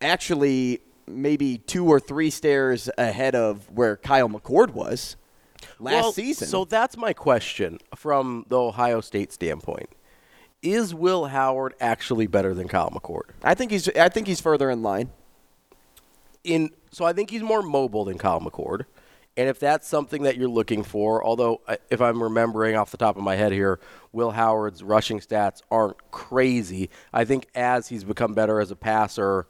actually 0.00 0.80
maybe 1.06 1.58
two 1.58 1.86
or 1.86 2.00
three 2.00 2.30
stairs 2.30 2.90
ahead 2.98 3.34
of 3.34 3.70
where 3.70 3.96
Kyle 3.96 4.28
McCord 4.28 4.70
was 4.70 5.16
last 5.82 5.94
Well, 6.02 6.12
season. 6.12 6.48
So 6.48 6.64
that's 6.64 6.96
my 6.96 7.12
question 7.12 7.78
from 7.94 8.46
the 8.48 8.58
Ohio 8.58 9.00
State 9.00 9.32
standpoint. 9.32 9.90
Is 10.62 10.94
Will 10.94 11.26
Howard 11.26 11.74
actually 11.80 12.28
better 12.28 12.54
than 12.54 12.68
Kyle 12.68 12.90
McCord? 12.90 13.30
I 13.42 13.54
think 13.54 13.72
he's 13.72 13.88
I 13.90 14.08
think 14.08 14.26
he's 14.26 14.40
further 14.40 14.70
in 14.70 14.82
line. 14.82 15.10
In 16.44 16.70
so 16.92 17.04
I 17.04 17.12
think 17.12 17.30
he's 17.30 17.42
more 17.42 17.62
mobile 17.62 18.04
than 18.04 18.18
Kyle 18.18 18.40
McCord. 18.40 18.84
And 19.36 19.48
if 19.48 19.58
that's 19.58 19.88
something 19.88 20.24
that 20.24 20.36
you're 20.36 20.48
looking 20.48 20.82
for, 20.84 21.24
although 21.24 21.62
uh, 21.66 21.76
if 21.90 22.02
I'm 22.02 22.22
remembering 22.22 22.76
off 22.76 22.90
the 22.90 22.98
top 22.98 23.16
of 23.16 23.22
my 23.22 23.34
head 23.34 23.50
here, 23.50 23.80
Will 24.12 24.30
Howard's 24.30 24.82
rushing 24.82 25.20
stats 25.20 25.62
aren't 25.70 26.10
crazy. 26.10 26.90
I 27.14 27.24
think 27.24 27.46
as 27.54 27.88
he's 27.88 28.04
become 28.04 28.34
better 28.34 28.60
as 28.60 28.70
a 28.70 28.76
passer, 28.76 29.46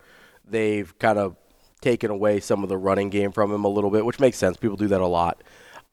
they've 0.49 0.97
kind 1.01 1.19
of 1.19 1.37
taken 1.81 2.11
away 2.13 2.39
some 2.39 2.63
of 2.63 2.69
the 2.69 2.79
running 2.79 3.11
game 3.11 3.33
from 3.33 3.53
him 3.53 3.65
a 3.65 3.69
little 3.69 3.91
bit, 3.91 4.05
which 4.07 4.21
makes 4.21 4.39
sense. 4.39 4.57
People 4.57 4.77
do 4.77 4.87
that 4.89 5.01
a 5.01 5.07
lot. 5.07 5.43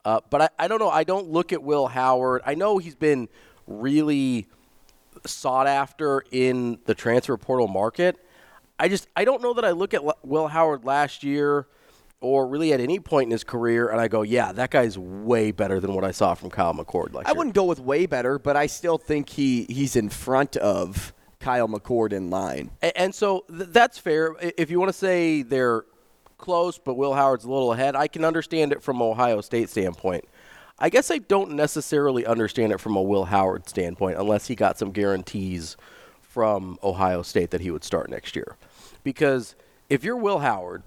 Uh, 0.04 0.20
but 0.30 0.42
I, 0.42 0.48
I 0.60 0.68
don't 0.68 0.78
know. 0.78 0.90
I 0.90 1.04
don't 1.04 1.28
look 1.28 1.52
at 1.52 1.62
Will 1.62 1.86
Howard. 1.88 2.42
I 2.46 2.54
know 2.54 2.78
he's 2.78 2.94
been 2.94 3.28
really 3.66 4.46
sought 5.26 5.66
after 5.66 6.24
in 6.30 6.78
the 6.86 6.94
transfer 6.94 7.36
portal 7.36 7.68
market. 7.68 8.16
I 8.78 8.88
just 8.88 9.08
I 9.14 9.24
don't 9.24 9.42
know 9.42 9.52
that 9.54 9.64
I 9.64 9.72
look 9.72 9.92
at 9.92 10.02
Will 10.26 10.48
Howard 10.48 10.84
last 10.84 11.22
year 11.22 11.66
or 12.22 12.46
really 12.46 12.72
at 12.72 12.80
any 12.80 12.98
point 13.00 13.26
in 13.26 13.30
his 13.30 13.44
career 13.44 13.88
and 13.88 14.00
I 14.00 14.08
go, 14.08 14.22
yeah, 14.22 14.52
that 14.52 14.70
guy's 14.70 14.96
way 14.98 15.52
better 15.52 15.80
than 15.80 15.94
what 15.94 16.04
I 16.04 16.10
saw 16.12 16.34
from 16.34 16.50
Kyle 16.50 16.72
McCord 16.74 17.12
last 17.12 17.26
I 17.26 17.30
year. 17.30 17.36
wouldn't 17.38 17.54
go 17.54 17.64
with 17.64 17.80
way 17.80 18.06
better, 18.06 18.38
but 18.38 18.56
I 18.56 18.66
still 18.66 18.96
think 18.98 19.28
he 19.28 19.64
he's 19.68 19.96
in 19.96 20.08
front 20.08 20.56
of 20.56 21.12
Kyle 21.40 21.68
McCord 21.68 22.12
in 22.14 22.30
line. 22.30 22.70
A- 22.82 22.96
And 22.98 23.14
so 23.14 23.44
th- 23.48 23.68
that's 23.70 23.98
fair. 23.98 24.34
If 24.40 24.70
you 24.70 24.78
want 24.80 24.90
to 24.90 24.98
say 24.98 25.42
they're 25.42 25.84
close, 26.40 26.78
but 26.78 26.94
Will 26.94 27.14
Howard's 27.14 27.44
a 27.44 27.50
little 27.50 27.72
ahead, 27.72 27.94
I 27.94 28.08
can 28.08 28.24
understand 28.24 28.72
it 28.72 28.82
from 28.82 29.00
Ohio 29.00 29.40
State 29.40 29.68
standpoint. 29.68 30.24
I 30.78 30.88
guess 30.88 31.10
I 31.10 31.18
don't 31.18 31.52
necessarily 31.52 32.24
understand 32.24 32.72
it 32.72 32.80
from 32.80 32.96
a 32.96 33.02
Will 33.02 33.26
Howard 33.26 33.68
standpoint 33.68 34.18
unless 34.18 34.46
he 34.46 34.54
got 34.54 34.78
some 34.78 34.92
guarantees 34.92 35.76
from 36.22 36.78
Ohio 36.82 37.22
State 37.22 37.50
that 37.50 37.60
he 37.60 37.70
would 37.70 37.84
start 37.84 38.08
next 38.08 38.34
year. 38.34 38.56
Because 39.04 39.54
if 39.90 40.04
you're 40.04 40.16
Will 40.16 40.38
Howard 40.38 40.82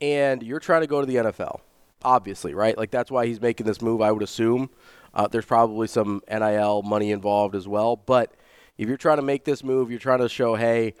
and 0.00 0.42
you're 0.42 0.60
trying 0.60 0.82
to 0.82 0.86
go 0.86 1.00
to 1.00 1.06
the 1.06 1.16
NFL, 1.16 1.60
obviously, 2.04 2.54
right? 2.54 2.76
Like 2.76 2.90
that's 2.90 3.10
why 3.10 3.26
he's 3.26 3.40
making 3.40 3.66
this 3.66 3.80
move, 3.80 4.02
I 4.02 4.12
would 4.12 4.22
assume. 4.22 4.68
Uh, 5.14 5.26
there's 5.26 5.46
probably 5.46 5.86
some 5.86 6.22
NIL 6.30 6.82
money 6.82 7.10
involved 7.10 7.54
as 7.54 7.66
well. 7.66 7.96
But 7.96 8.32
if 8.76 8.88
you're 8.88 8.98
trying 8.98 9.16
to 9.16 9.22
make 9.22 9.44
this 9.44 9.64
move, 9.64 9.90
you're 9.90 9.98
trying 9.98 10.20
to 10.20 10.28
show, 10.28 10.54
hey, 10.54 10.94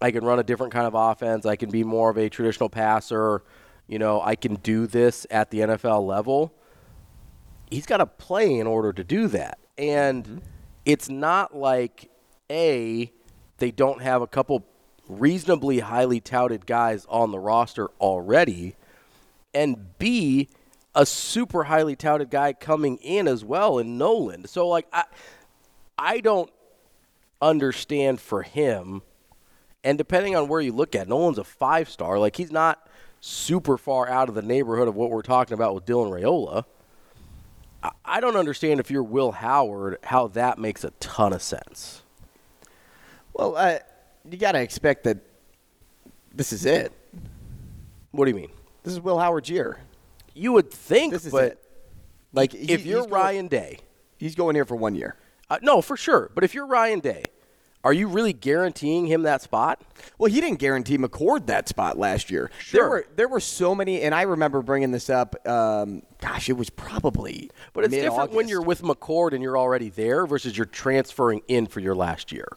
I 0.00 0.10
can 0.10 0.24
run 0.24 0.38
a 0.38 0.42
different 0.42 0.72
kind 0.72 0.86
of 0.86 0.94
offense. 0.94 1.44
I 1.44 1.56
can 1.56 1.70
be 1.70 1.84
more 1.84 2.10
of 2.10 2.18
a 2.18 2.28
traditional 2.28 2.68
passer. 2.68 3.42
You 3.86 3.98
know, 3.98 4.20
I 4.20 4.36
can 4.36 4.54
do 4.56 4.86
this 4.86 5.26
at 5.30 5.50
the 5.50 5.60
NFL 5.60 6.06
level. 6.06 6.52
He's 7.70 7.86
got 7.86 7.98
to 7.98 8.06
play 8.06 8.58
in 8.58 8.66
order 8.66 8.92
to 8.92 9.04
do 9.04 9.28
that. 9.28 9.58
And 9.76 10.24
mm-hmm. 10.24 10.38
it's 10.84 11.08
not 11.08 11.56
like, 11.56 12.10
A, 12.50 13.12
they 13.58 13.70
don't 13.70 14.02
have 14.02 14.22
a 14.22 14.26
couple 14.26 14.64
reasonably 15.08 15.80
highly 15.80 16.20
touted 16.20 16.66
guys 16.66 17.06
on 17.08 17.30
the 17.30 17.38
roster 17.38 17.88
already, 18.00 18.76
and 19.54 19.98
B, 19.98 20.48
a 20.94 21.06
super 21.06 21.64
highly 21.64 21.96
touted 21.96 22.30
guy 22.30 22.52
coming 22.52 22.98
in 22.98 23.26
as 23.26 23.44
well 23.44 23.78
in 23.78 23.98
Noland. 23.98 24.48
So, 24.48 24.68
like, 24.68 24.86
I, 24.92 25.04
I 25.98 26.20
don't 26.20 26.50
understand 27.40 28.20
for 28.20 28.42
him. 28.42 29.02
And 29.84 29.96
depending 29.96 30.34
on 30.36 30.48
where 30.48 30.60
you 30.60 30.72
look 30.72 30.94
at, 30.94 31.08
Noland's 31.08 31.38
a 31.38 31.44
five 31.44 31.88
star. 31.88 32.18
Like 32.18 32.36
he's 32.36 32.50
not 32.50 32.86
super 33.20 33.76
far 33.78 34.08
out 34.08 34.28
of 34.28 34.34
the 34.34 34.42
neighborhood 34.42 34.88
of 34.88 34.94
what 34.96 35.10
we're 35.10 35.22
talking 35.22 35.54
about 35.54 35.74
with 35.74 35.84
Dylan 35.86 36.10
Raiola. 36.10 36.64
I- 37.82 37.90
I 38.04 38.20
don't 38.20 38.36
understand 38.36 38.80
if 38.80 38.90
you're 38.90 39.02
Will 39.02 39.32
Howard 39.32 39.98
how 40.04 40.28
that 40.28 40.58
makes 40.58 40.82
a 40.84 40.90
ton 41.00 41.32
of 41.32 41.42
sense. 41.42 42.02
Well, 43.32 43.56
uh, 43.56 43.78
you 44.28 44.36
got 44.36 44.52
to 44.52 44.60
expect 44.60 45.04
that 45.04 45.18
this 46.34 46.52
is 46.52 46.66
it. 46.66 46.92
What 48.10 48.24
do 48.24 48.30
you 48.32 48.36
mean? 48.36 48.50
This 48.82 48.92
is 48.94 49.00
Will 49.00 49.18
Howard's 49.18 49.48
year. 49.48 49.78
You 50.34 50.52
would 50.52 50.70
think, 50.72 51.12
This 51.12 51.26
is 51.26 51.32
but 51.32 51.44
it. 51.44 51.64
Like 52.32 52.54
if 52.54 52.82
he- 52.82 52.90
you're 52.90 53.00
going- 53.02 53.10
Ryan 53.12 53.48
Day, 53.48 53.78
he's 54.18 54.34
going 54.34 54.54
here 54.54 54.64
for 54.64 54.76
one 54.76 54.94
year. 54.94 55.16
uh, 55.50 55.58
no, 55.62 55.80
for 55.80 55.96
sure. 55.96 56.30
But 56.34 56.44
if 56.44 56.54
you're 56.54 56.66
Ryan 56.66 57.00
Day, 57.00 57.22
are 57.84 57.92
you 57.92 58.08
really 58.08 58.32
guaranteeing 58.32 59.06
him 59.06 59.22
that 59.22 59.40
spot? 59.40 59.80
Well, 60.18 60.30
he 60.30 60.40
didn't 60.40 60.58
guarantee 60.58 60.98
McCord 60.98 61.46
that 61.46 61.68
spot 61.68 61.96
last 61.96 62.30
year. 62.30 62.50
Sure. 62.58 62.80
There 62.80 62.90
were 62.90 63.06
there 63.16 63.28
were 63.28 63.40
so 63.40 63.74
many, 63.74 64.02
and 64.02 64.14
I 64.14 64.22
remember 64.22 64.62
bringing 64.62 64.90
this 64.90 65.08
up. 65.08 65.46
Um, 65.46 66.02
gosh, 66.20 66.48
it 66.48 66.54
was 66.54 66.70
probably 66.70 67.50
But 67.72 67.84
it's 67.84 67.94
different 67.94 68.32
when 68.32 68.48
you're 68.48 68.62
with 68.62 68.82
McCord 68.82 69.32
and 69.32 69.42
you're 69.42 69.58
already 69.58 69.90
there 69.90 70.26
versus 70.26 70.56
you're 70.56 70.66
transferring 70.66 71.42
in 71.46 71.66
for 71.66 71.80
your 71.80 71.94
last 71.94 72.32
year. 72.32 72.48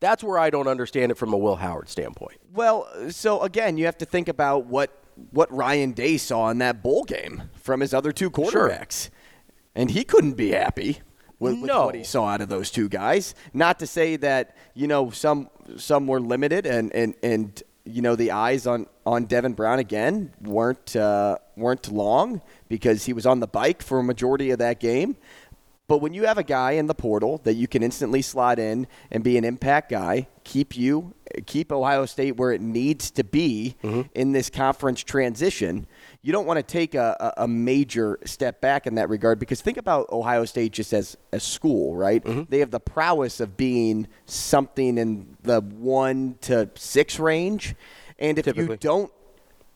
That's 0.00 0.22
where 0.22 0.38
I 0.38 0.50
don't 0.50 0.68
understand 0.68 1.10
it 1.10 1.14
from 1.14 1.32
a 1.32 1.38
Will 1.38 1.56
Howard 1.56 1.88
standpoint. 1.88 2.38
Well, 2.52 2.88
so 3.10 3.42
again, 3.42 3.78
you 3.78 3.86
have 3.86 3.98
to 3.98 4.04
think 4.04 4.28
about 4.28 4.66
what 4.66 5.02
what 5.30 5.50
Ryan 5.52 5.92
Day 5.92 6.18
saw 6.18 6.50
in 6.50 6.58
that 6.58 6.82
bowl 6.82 7.04
game 7.04 7.50
from 7.54 7.80
his 7.80 7.94
other 7.94 8.12
two 8.12 8.30
quarterbacks, 8.30 9.10
and 9.74 9.92
he 9.92 10.04
couldn't 10.04 10.34
be 10.34 10.50
happy 10.50 11.00
with, 11.38 11.60
with 11.60 11.68
No. 11.68 11.86
what 11.86 11.94
he 11.94 12.04
saw 12.04 12.26
out 12.26 12.40
of 12.40 12.48
those 12.48 12.70
two 12.70 12.88
guys. 12.88 13.34
Not 13.52 13.78
to 13.80 13.86
say 13.86 14.16
that 14.16 14.56
you 14.74 14.86
know 14.86 15.10
some 15.10 15.48
some 15.76 16.06
were 16.06 16.20
limited, 16.20 16.66
and 16.66 16.92
and 16.94 17.14
and 17.22 17.62
you 17.84 18.02
know 18.02 18.16
the 18.16 18.32
eyes 18.32 18.66
on 18.66 18.86
on 19.04 19.24
Devin 19.26 19.52
Brown 19.54 19.78
again 19.78 20.32
weren't 20.42 20.96
uh, 20.96 21.38
weren't 21.56 21.90
long 21.92 22.40
because 22.68 23.04
he 23.04 23.12
was 23.12 23.26
on 23.26 23.40
the 23.40 23.46
bike 23.46 23.82
for 23.82 23.98
a 23.98 24.02
majority 24.02 24.50
of 24.50 24.58
that 24.58 24.80
game. 24.80 25.16
But 25.88 25.98
when 25.98 26.12
you 26.14 26.24
have 26.26 26.36
a 26.36 26.42
guy 26.42 26.72
in 26.72 26.86
the 26.88 26.94
portal 26.94 27.40
that 27.44 27.54
you 27.54 27.68
can 27.68 27.84
instantly 27.84 28.20
slot 28.20 28.58
in 28.58 28.88
and 29.12 29.22
be 29.22 29.38
an 29.38 29.44
impact 29.44 29.88
guy, 29.90 30.26
keep 30.42 30.76
you 30.76 31.14
keep 31.46 31.70
Ohio 31.70 32.06
State 32.06 32.36
where 32.36 32.50
it 32.50 32.60
needs 32.60 33.10
to 33.12 33.22
be 33.22 33.76
in 34.14 34.32
this 34.32 34.50
conference 34.50 35.04
transition, 35.04 35.86
you 36.26 36.32
don't 36.32 36.44
want 36.44 36.56
to 36.56 36.62
take 36.64 36.96
a, 36.96 37.34
a, 37.36 37.46
major 37.46 38.18
step 38.24 38.60
back 38.60 38.88
in 38.88 38.96
that 38.96 39.08
regard 39.08 39.38
because 39.38 39.60
think 39.60 39.76
about 39.76 40.10
Ohio 40.10 40.44
State 40.44 40.72
just 40.72 40.92
as 40.92 41.16
a 41.32 41.38
school, 41.38 41.94
right? 41.94 42.24
Mm-hmm. 42.24 42.42
They 42.48 42.58
have 42.58 42.72
the 42.72 42.80
prowess 42.80 43.38
of 43.38 43.56
being 43.56 44.08
something 44.24 44.98
in 44.98 45.36
the 45.44 45.60
one 45.60 46.36
to 46.40 46.68
six 46.74 47.20
range. 47.20 47.76
And 48.18 48.40
if 48.40 48.56
you 48.56 48.76
don't 48.76 49.12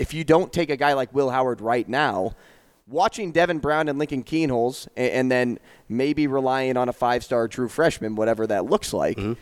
if 0.00 0.12
you 0.12 0.24
don't 0.24 0.52
take 0.52 0.70
a 0.70 0.76
guy 0.76 0.94
like 0.94 1.14
Will 1.14 1.30
Howard 1.30 1.60
right 1.60 1.88
now, 1.88 2.34
watching 2.88 3.30
Devin 3.30 3.60
Brown 3.60 3.88
and 3.88 3.96
Lincoln 4.00 4.24
Kienholz, 4.24 4.88
and, 4.96 5.12
and 5.12 5.30
then 5.30 5.58
maybe 5.88 6.26
relying 6.26 6.76
on 6.76 6.88
a 6.88 6.92
five-star 6.92 7.46
true 7.46 7.68
freshman, 7.68 8.16
whatever 8.16 8.48
that 8.48 8.64
looks 8.64 8.92
like, 8.92 9.18
mm-hmm. 9.18 9.34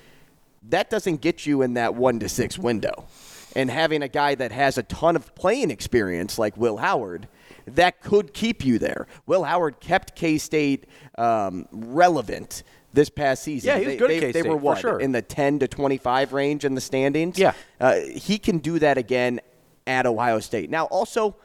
that 0.68 0.90
doesn't 0.90 1.22
get 1.22 1.46
you 1.46 1.62
in 1.62 1.72
that 1.72 1.94
one 1.94 2.20
to 2.20 2.28
six 2.28 2.58
window. 2.58 3.06
And 3.56 3.70
having 3.70 4.02
a 4.02 4.08
guy 4.08 4.34
that 4.34 4.52
has 4.52 4.78
a 4.78 4.82
ton 4.82 5.16
of 5.16 5.34
playing 5.34 5.70
experience 5.70 6.38
like 6.38 6.56
Will 6.56 6.76
Howard, 6.78 7.28
that 7.66 8.00
could 8.02 8.34
keep 8.34 8.64
you 8.64 8.78
there. 8.78 9.06
Will 9.26 9.44
Howard 9.44 9.80
kept 9.80 10.14
K 10.14 10.38
State 10.38 10.86
um, 11.16 11.66
relevant 11.72 12.62
this 12.92 13.08
past 13.08 13.42
season. 13.42 13.68
Yeah, 13.68 13.78
he 13.78 13.86
was 13.86 13.94
they, 13.94 13.98
good 13.98 14.10
at 14.10 14.14
they, 14.14 14.20
K-State, 14.20 14.42
They 14.42 14.48
were 14.48 14.56
for 14.56 14.62
what 14.62 14.78
sure. 14.78 15.00
in 15.00 15.12
the 15.12 15.22
ten 15.22 15.58
to 15.58 15.68
twenty-five 15.68 16.32
range 16.32 16.64
in 16.64 16.74
the 16.74 16.80
standings. 16.80 17.38
Yeah. 17.38 17.52
uh, 17.80 17.96
he 17.96 18.38
can 18.38 18.58
do 18.58 18.78
that 18.78 18.98
again 18.98 19.40
at 19.86 20.06
Ohio 20.06 20.40
State. 20.40 20.70
Now, 20.70 20.84
also. 20.86 21.36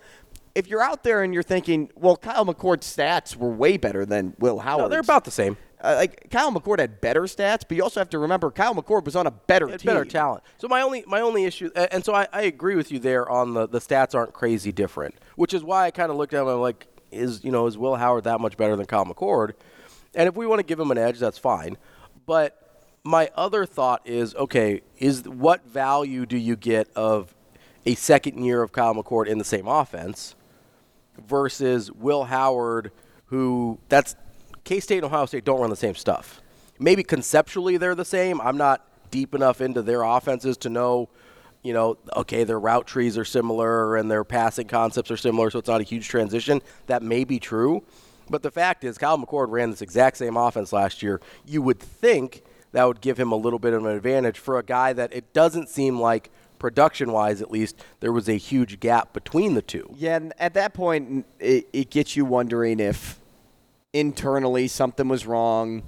If 0.55 0.67
you're 0.67 0.83
out 0.83 1.03
there 1.03 1.23
and 1.23 1.33
you're 1.33 1.41
thinking, 1.41 1.89
well, 1.95 2.15
Kyle 2.15 2.45
McCord's 2.45 2.85
stats 2.85 3.35
were 3.35 3.49
way 3.49 3.75
better 3.75 4.05
than 4.05 4.35
Will 4.37 4.59
Howard. 4.59 4.83
No, 4.83 4.87
they're 4.87 4.99
about 4.99 5.25
the 5.25 5.31
same. 5.31 5.57
Uh, 5.83 5.95
like 5.97 6.29
Kyle 6.31 6.49
McCord 6.49 6.79
had 6.79 7.01
better 7.01 7.23
stats, 7.23 7.63
but 7.67 7.75
you 7.75 7.83
also 7.83 7.99
have 7.99 8.09
to 8.11 8.19
remember 8.19 8.49
Kyle 8.49 8.73
McCord 8.73 9.03
was 9.03 9.17
on 9.17 9.27
a 9.27 9.31
better 9.31 9.67
team. 9.67 9.79
better 9.85 10.05
talent. 10.05 10.43
So 10.57 10.69
my 10.69 10.81
only 10.81 11.03
my 11.07 11.19
only 11.19 11.43
issue, 11.43 11.71
and 11.75 12.05
so 12.05 12.13
I, 12.13 12.27
I 12.31 12.43
agree 12.43 12.75
with 12.75 12.91
you 12.91 12.99
there 12.99 13.29
on 13.29 13.53
the 13.53 13.67
the 13.67 13.79
stats 13.79 14.15
aren't 14.15 14.31
crazy 14.33 14.71
different, 14.71 15.15
which 15.35 15.53
is 15.53 15.63
why 15.63 15.85
I 15.85 15.91
kind 15.91 16.09
of 16.09 16.15
looked 16.17 16.33
at 16.33 16.41
him 16.41 16.47
like, 16.61 16.87
is 17.11 17.43
you 17.43 17.51
know 17.51 17.67
is 17.67 17.77
Will 17.77 17.95
Howard 17.95 18.23
that 18.23 18.39
much 18.39 18.55
better 18.55 18.77
than 18.77 18.85
Kyle 18.85 19.05
McCord? 19.05 19.53
And 20.15 20.29
if 20.29 20.35
we 20.35 20.47
want 20.47 20.59
to 20.59 20.63
give 20.63 20.79
him 20.79 20.89
an 20.91 20.97
edge, 20.97 21.19
that's 21.19 21.37
fine. 21.37 21.77
But 22.25 22.63
my 23.03 23.29
other 23.35 23.65
thought 23.65 24.01
is, 24.05 24.33
okay, 24.35 24.81
is 24.97 25.27
what 25.27 25.65
value 25.65 26.25
do 26.25 26.37
you 26.37 26.55
get 26.55 26.87
of 26.95 27.35
a 27.85 27.95
second 27.95 28.43
year 28.43 28.61
of 28.61 28.71
Kyle 28.71 28.95
McCord 28.95 29.27
in 29.27 29.37
the 29.37 29.43
same 29.43 29.67
offense 29.67 30.35
versus 31.27 31.91
Will 31.91 32.25
Howard, 32.25 32.91
who 33.25 33.79
that's 33.89 34.15
K 34.63 34.79
State 34.79 34.97
and 34.97 35.05
Ohio 35.05 35.25
State 35.25 35.45
don't 35.45 35.59
run 35.59 35.69
the 35.69 35.75
same 35.75 35.95
stuff. 35.95 36.41
Maybe 36.79 37.03
conceptually 37.03 37.77
they're 37.77 37.95
the 37.95 38.05
same. 38.05 38.41
I'm 38.41 38.57
not 38.57 38.85
deep 39.11 39.35
enough 39.35 39.61
into 39.61 39.81
their 39.81 40.03
offenses 40.03 40.57
to 40.57 40.69
know, 40.69 41.09
you 41.61 41.73
know, 41.73 41.97
okay, 42.15 42.43
their 42.43 42.59
route 42.59 42.87
trees 42.87 43.17
are 43.17 43.25
similar 43.25 43.95
and 43.95 44.09
their 44.09 44.23
passing 44.23 44.67
concepts 44.67 45.11
are 45.11 45.17
similar, 45.17 45.49
so 45.51 45.59
it's 45.59 45.67
not 45.67 45.81
a 45.81 45.83
huge 45.83 46.07
transition. 46.07 46.61
That 46.87 47.03
may 47.03 47.23
be 47.23 47.39
true. 47.39 47.83
But 48.29 48.41
the 48.41 48.51
fact 48.51 48.83
is, 48.83 48.97
Kyle 48.97 49.17
McCord 49.17 49.47
ran 49.49 49.69
this 49.69 49.81
exact 49.81 50.17
same 50.17 50.37
offense 50.37 50.73
last 50.73 51.03
year. 51.03 51.21
You 51.45 51.61
would 51.61 51.79
think 51.79 52.43
that 52.71 52.85
would 52.85 53.01
give 53.01 53.19
him 53.19 53.31
a 53.31 53.35
little 53.35 53.59
bit 53.59 53.73
of 53.73 53.85
an 53.85 53.91
advantage 53.95 54.39
for 54.39 54.57
a 54.57 54.63
guy 54.63 54.93
that 54.93 55.13
it 55.13 55.33
doesn't 55.33 55.69
seem 55.69 55.99
like, 55.99 56.31
production 56.57 57.11
wise 57.11 57.41
at 57.41 57.51
least, 57.51 57.75
there 57.99 58.13
was 58.13 58.29
a 58.29 58.37
huge 58.37 58.79
gap 58.79 59.11
between 59.11 59.53
the 59.53 59.61
two. 59.61 59.93
Yeah, 59.97 60.15
and 60.15 60.33
at 60.39 60.53
that 60.53 60.73
point, 60.73 61.25
it, 61.37 61.67
it 61.73 61.89
gets 61.89 62.15
you 62.15 62.23
wondering 62.23 62.79
if 62.79 63.19
internally 63.93 64.67
something 64.67 65.07
was 65.07 65.25
wrong. 65.25 65.83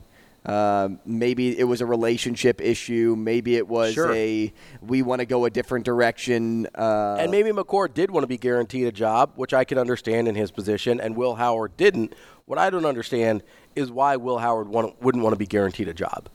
Um, 0.46 1.00
maybe 1.08 1.58
it 1.58 1.64
was 1.64 1.82
a 1.82 1.88
relationship 1.88 2.62
issue. 2.62 3.16
Maybe 3.18 3.56
it 3.56 3.68
was 3.68 3.96
Sure. 3.96 4.14
a 4.14 4.54
we 4.80 5.02
want 5.02 5.20
to 5.22 5.26
go 5.26 5.46
a 5.46 5.50
different 5.50 5.86
direction. 5.86 6.68
Uh, 6.76 7.18
And 7.20 7.32
maybe 7.32 7.50
McCord 7.50 7.96
did 7.96 8.12
want 8.12 8.22
to 8.24 8.28
be 8.28 8.38
guaranteed 8.38 8.86
a 8.86 8.92
job, 8.92 9.32
which 9.38 9.56
I 9.56 9.64
can 9.64 9.80
understand 9.80 10.28
in 10.28 10.36
his 10.36 10.52
position, 10.52 11.02
and 11.02 11.16
Will 11.16 11.36
Howard 11.36 11.76
didn't. 11.78 12.14
What 12.46 12.60
I 12.60 12.70
don't 12.70 12.86
understand 12.86 13.42
is 13.76 13.90
why 13.92 14.18
Will 14.18 14.38
Howard 14.38 14.68
want, 14.70 15.02
wouldn't 15.02 15.24
want 15.24 15.34
to 15.34 15.40
be 15.40 15.48
guaranteed 15.48 15.88
a 15.88 15.96
job. 15.96 16.30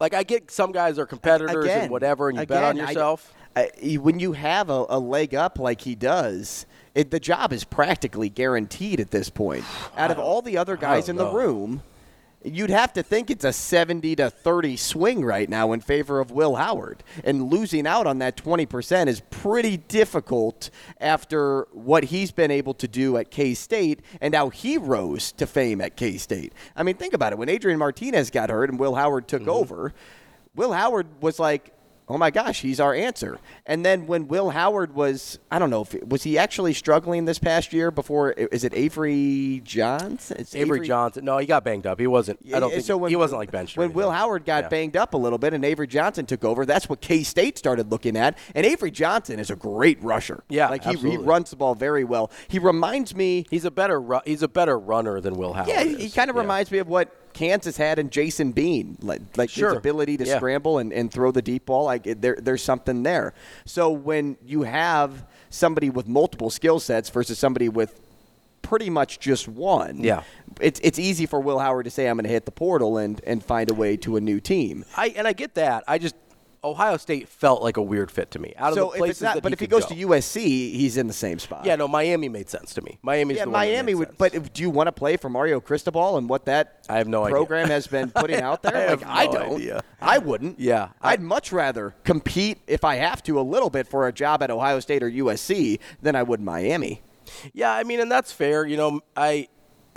Like 0.00 0.12
I 0.14 0.24
get 0.24 0.50
some 0.50 0.72
guys 0.72 0.98
are 0.98 1.06
competitors 1.06 1.64
again, 1.64 1.82
and 1.82 1.90
whatever, 1.92 2.28
and 2.28 2.38
you 2.40 2.46
bet 2.46 2.64
on 2.64 2.72
again, 2.72 2.86
I- 2.86 2.90
yourself. 2.90 3.34
I- 3.54 3.96
when 4.00 4.18
you 4.18 4.32
have 4.32 4.68
a, 4.68 4.84
a 4.88 4.98
leg 4.98 5.32
up 5.34 5.60
like 5.60 5.80
he 5.82 5.94
does, 5.94 6.66
it, 6.98 7.10
the 7.10 7.20
job 7.20 7.52
is 7.52 7.64
practically 7.64 8.28
guaranteed 8.28 9.00
at 9.00 9.10
this 9.10 9.30
point. 9.30 9.64
Out 9.96 10.10
of 10.10 10.18
all 10.18 10.42
the 10.42 10.56
other 10.58 10.76
guys 10.76 11.08
in 11.08 11.16
the 11.16 11.24
know. 11.24 11.32
room, 11.32 11.82
you'd 12.44 12.70
have 12.70 12.92
to 12.92 13.02
think 13.02 13.30
it's 13.30 13.44
a 13.44 13.52
70 13.52 14.16
to 14.16 14.30
30 14.30 14.76
swing 14.76 15.24
right 15.24 15.48
now 15.48 15.72
in 15.72 15.80
favor 15.80 16.20
of 16.20 16.30
Will 16.30 16.56
Howard. 16.56 17.02
And 17.24 17.50
losing 17.50 17.86
out 17.86 18.06
on 18.06 18.18
that 18.18 18.36
20% 18.36 19.06
is 19.06 19.20
pretty 19.30 19.76
difficult 19.76 20.70
after 21.00 21.66
what 21.72 22.04
he's 22.04 22.30
been 22.32 22.50
able 22.50 22.74
to 22.74 22.88
do 22.88 23.16
at 23.16 23.30
K 23.30 23.54
State 23.54 24.00
and 24.20 24.34
how 24.34 24.48
he 24.50 24.76
rose 24.78 25.32
to 25.32 25.46
fame 25.46 25.80
at 25.80 25.96
K 25.96 26.16
State. 26.16 26.52
I 26.76 26.82
mean, 26.82 26.96
think 26.96 27.14
about 27.14 27.32
it. 27.32 27.38
When 27.38 27.48
Adrian 27.48 27.78
Martinez 27.78 28.30
got 28.30 28.50
hurt 28.50 28.70
and 28.70 28.78
Will 28.78 28.94
Howard 28.96 29.28
took 29.28 29.42
Mm-hmm. 29.42 29.50
over, 29.50 29.94
Will 30.56 30.72
Howard 30.72 31.06
was 31.20 31.38
like, 31.38 31.72
oh 32.08 32.18
my 32.18 32.30
gosh, 32.30 32.60
he's 32.62 32.80
our 32.80 32.94
answer. 32.94 33.38
And 33.66 33.84
then 33.84 34.06
when 34.06 34.28
Will 34.28 34.50
Howard 34.50 34.94
was, 34.94 35.38
I 35.50 35.58
don't 35.58 35.70
know, 35.70 35.82
if 35.82 35.94
was 36.04 36.22
he 36.22 36.38
actually 36.38 36.72
struggling 36.74 37.24
this 37.26 37.38
past 37.38 37.72
year 37.72 37.90
before? 37.90 38.32
Is 38.32 38.64
it 38.64 38.72
Avery 38.74 39.60
Johnson? 39.64 40.36
It's 40.40 40.54
Avery, 40.54 40.86
Johnson, 40.86 41.24
no, 41.24 41.38
he 41.38 41.46
got 41.46 41.64
banged 41.64 41.86
up. 41.86 42.00
He 42.00 42.06
wasn't. 42.06 42.38
I 42.54 42.60
don't 42.60 42.70
think 42.70 42.84
so 42.84 42.96
when, 42.96 43.10
he 43.10 43.16
wasn't 43.16 43.38
like 43.40 43.50
benched. 43.50 43.76
When 43.76 43.92
Will. 43.92 44.10
Howard 44.10 44.44
got 44.44 44.64
Yeah. 44.64 44.68
banged 44.68 44.96
up 44.96 45.14
a 45.14 45.18
little 45.18 45.38
bit 45.38 45.52
and 45.54 45.64
Avery 45.64 45.86
Johnson 45.86 46.24
took 46.26 46.44
over, 46.44 46.64
that's 46.64 46.88
what 46.88 47.00
K 47.00 47.22
State 47.22 47.58
started 47.58 47.90
looking 47.90 48.16
at. 48.16 48.38
And 48.54 48.64
Avery 48.64 48.90
Johnson 48.90 49.38
is 49.38 49.50
a 49.50 49.56
great 49.56 50.02
rusher. 50.02 50.42
Yeah, 50.48 50.68
like 50.70 50.84
he, 50.84 50.94
he 50.96 51.16
runs 51.16 51.50
the 51.50 51.56
ball 51.56 51.74
very 51.74 52.04
well. 52.04 52.30
He 52.48 52.58
reminds 52.58 53.14
me. 53.14 53.46
he's 53.50 53.64
a 53.64 53.70
better 53.70 54.00
ru- 54.00 54.20
he's 54.24 54.42
a 54.42 54.48
better 54.48 54.78
runner 54.78 55.20
than 55.20 55.34
Will 55.34 55.52
Howard. 55.52 55.68
Yeah, 55.68 55.84
he, 55.84 55.96
he 55.96 56.10
kind 56.10 56.30
of 56.30 56.36
Yeah. 56.36 56.42
reminds 56.42 56.70
me 56.70 56.78
of 56.78 56.88
what 56.88 57.14
Kansas 57.38 57.76
had 57.76 58.00
in 58.00 58.10
Jason 58.10 58.50
Bean, 58.50 58.98
like, 59.00 59.20
like 59.36 59.48
Sure. 59.48 59.68
his 59.68 59.78
ability 59.78 60.16
to 60.16 60.24
Yeah. 60.26 60.38
scramble 60.38 60.78
and, 60.78 60.92
and 60.92 61.08
throw 61.12 61.30
the 61.30 61.40
deep 61.40 61.66
ball. 61.66 61.84
Like 61.84 62.02
there, 62.02 62.36
there's 62.42 62.62
something 62.64 63.04
there. 63.04 63.32
So 63.64 63.90
when 63.90 64.36
you 64.44 64.62
have 64.62 65.24
somebody 65.48 65.88
with 65.88 66.08
multiple 66.08 66.50
skill 66.50 66.80
sets 66.80 67.08
versus 67.10 67.38
somebody 67.38 67.68
with 67.68 68.00
pretty 68.62 68.90
much 68.90 69.20
just 69.20 69.46
one, 69.46 69.98
Yeah. 70.02 70.24
it's 70.60 70.80
it's 70.82 70.98
easy 70.98 71.26
for 71.26 71.38
Will 71.40 71.60
Howard 71.60 71.84
to 71.84 71.90
say 71.92 72.08
I'm 72.08 72.16
going 72.16 72.24
to 72.24 72.30
hit 72.30 72.44
the 72.44 72.50
portal 72.50 72.98
and 72.98 73.20
and 73.24 73.40
find 73.44 73.70
a 73.70 73.74
way 73.74 73.96
to 73.98 74.16
a 74.16 74.20
new 74.20 74.40
team. 74.40 74.84
I 74.96 75.14
and 75.16 75.28
I 75.28 75.32
get 75.32 75.54
that. 75.54 75.84
I 75.86 75.98
just 75.98 76.16
Ohio 76.64 76.96
State 76.96 77.28
felt 77.28 77.62
like 77.62 77.76
a 77.76 77.82
weird 77.82 78.10
fit 78.10 78.30
to 78.32 78.38
me. 78.38 78.52
Out 78.56 78.70
of 78.70 78.74
so 78.74 78.84
the 78.86 78.90
if 78.92 78.98
places 78.98 79.10
it's 79.16 79.22
not, 79.22 79.34
that 79.34 79.42
but 79.44 79.50
he 79.50 79.54
if 79.54 79.60
he 79.60 79.66
goes 79.68 79.84
go. 79.84 79.94
to 79.94 80.06
USC, 80.06 80.40
he's 80.42 80.96
in 80.96 81.06
the 81.06 81.12
same 81.12 81.38
spot. 81.38 81.64
yeah, 81.64 81.76
no, 81.76 81.86
Miami 81.86 82.28
made 82.28 82.48
sense 82.50 82.74
to 82.74 82.82
me. 82.82 82.98
Miami's 83.02 83.36
Yeah, 83.38 83.44
the 83.44 83.50
one 83.50 83.60
that 83.60 83.66
Miami 83.72 83.94
would. 83.94 84.08
sense. 84.08 84.18
But 84.18 84.34
if- 84.34 84.52
do 84.52 84.62
you 84.62 84.70
want 84.70 84.88
to 84.88 84.92
play 84.92 85.16
for 85.16 85.28
Mario 85.28 85.60
Cristobal 85.60 86.16
and 86.18 86.28
what 86.28 86.46
that 86.46 86.84
I 86.88 86.98
have 86.98 87.06
no 87.08 87.24
idea. 87.24 87.34
program 87.36 87.68
has 87.68 87.86
been 87.86 88.10
putting 88.14 88.40
out 88.40 88.62
there? 88.62 88.76
I 88.76 88.80
have 88.90 89.02
like 89.02 89.10
I 89.10 89.26
no 89.26 89.32
don't. 89.32 89.54
idea. 89.56 89.84
I 90.00 90.18
wouldn't. 90.18 90.58
Yeah, 90.58 90.88
I- 91.00 91.12
I'd 91.12 91.20
much 91.22 91.52
rather 91.52 91.94
compete 92.04 92.58
if 92.66 92.84
I 92.84 92.96
have 92.96 93.22
to 93.24 93.38
a 93.38 93.42
little 93.42 93.70
bit 93.70 93.86
for 93.86 94.08
a 94.08 94.12
job 94.12 94.42
at 94.42 94.50
Ohio 94.50 94.80
State 94.80 95.02
or 95.02 95.10
USC 95.10 95.78
than 96.02 96.16
I 96.16 96.22
would 96.22 96.40
Miami. 96.40 97.02
Yeah, 97.52 97.72
I 97.72 97.84
mean, 97.84 98.00
and 98.00 98.10
that's 98.10 98.32
fair. 98.32 98.66
You 98.66 98.76
know, 98.76 99.00
I 99.16 99.48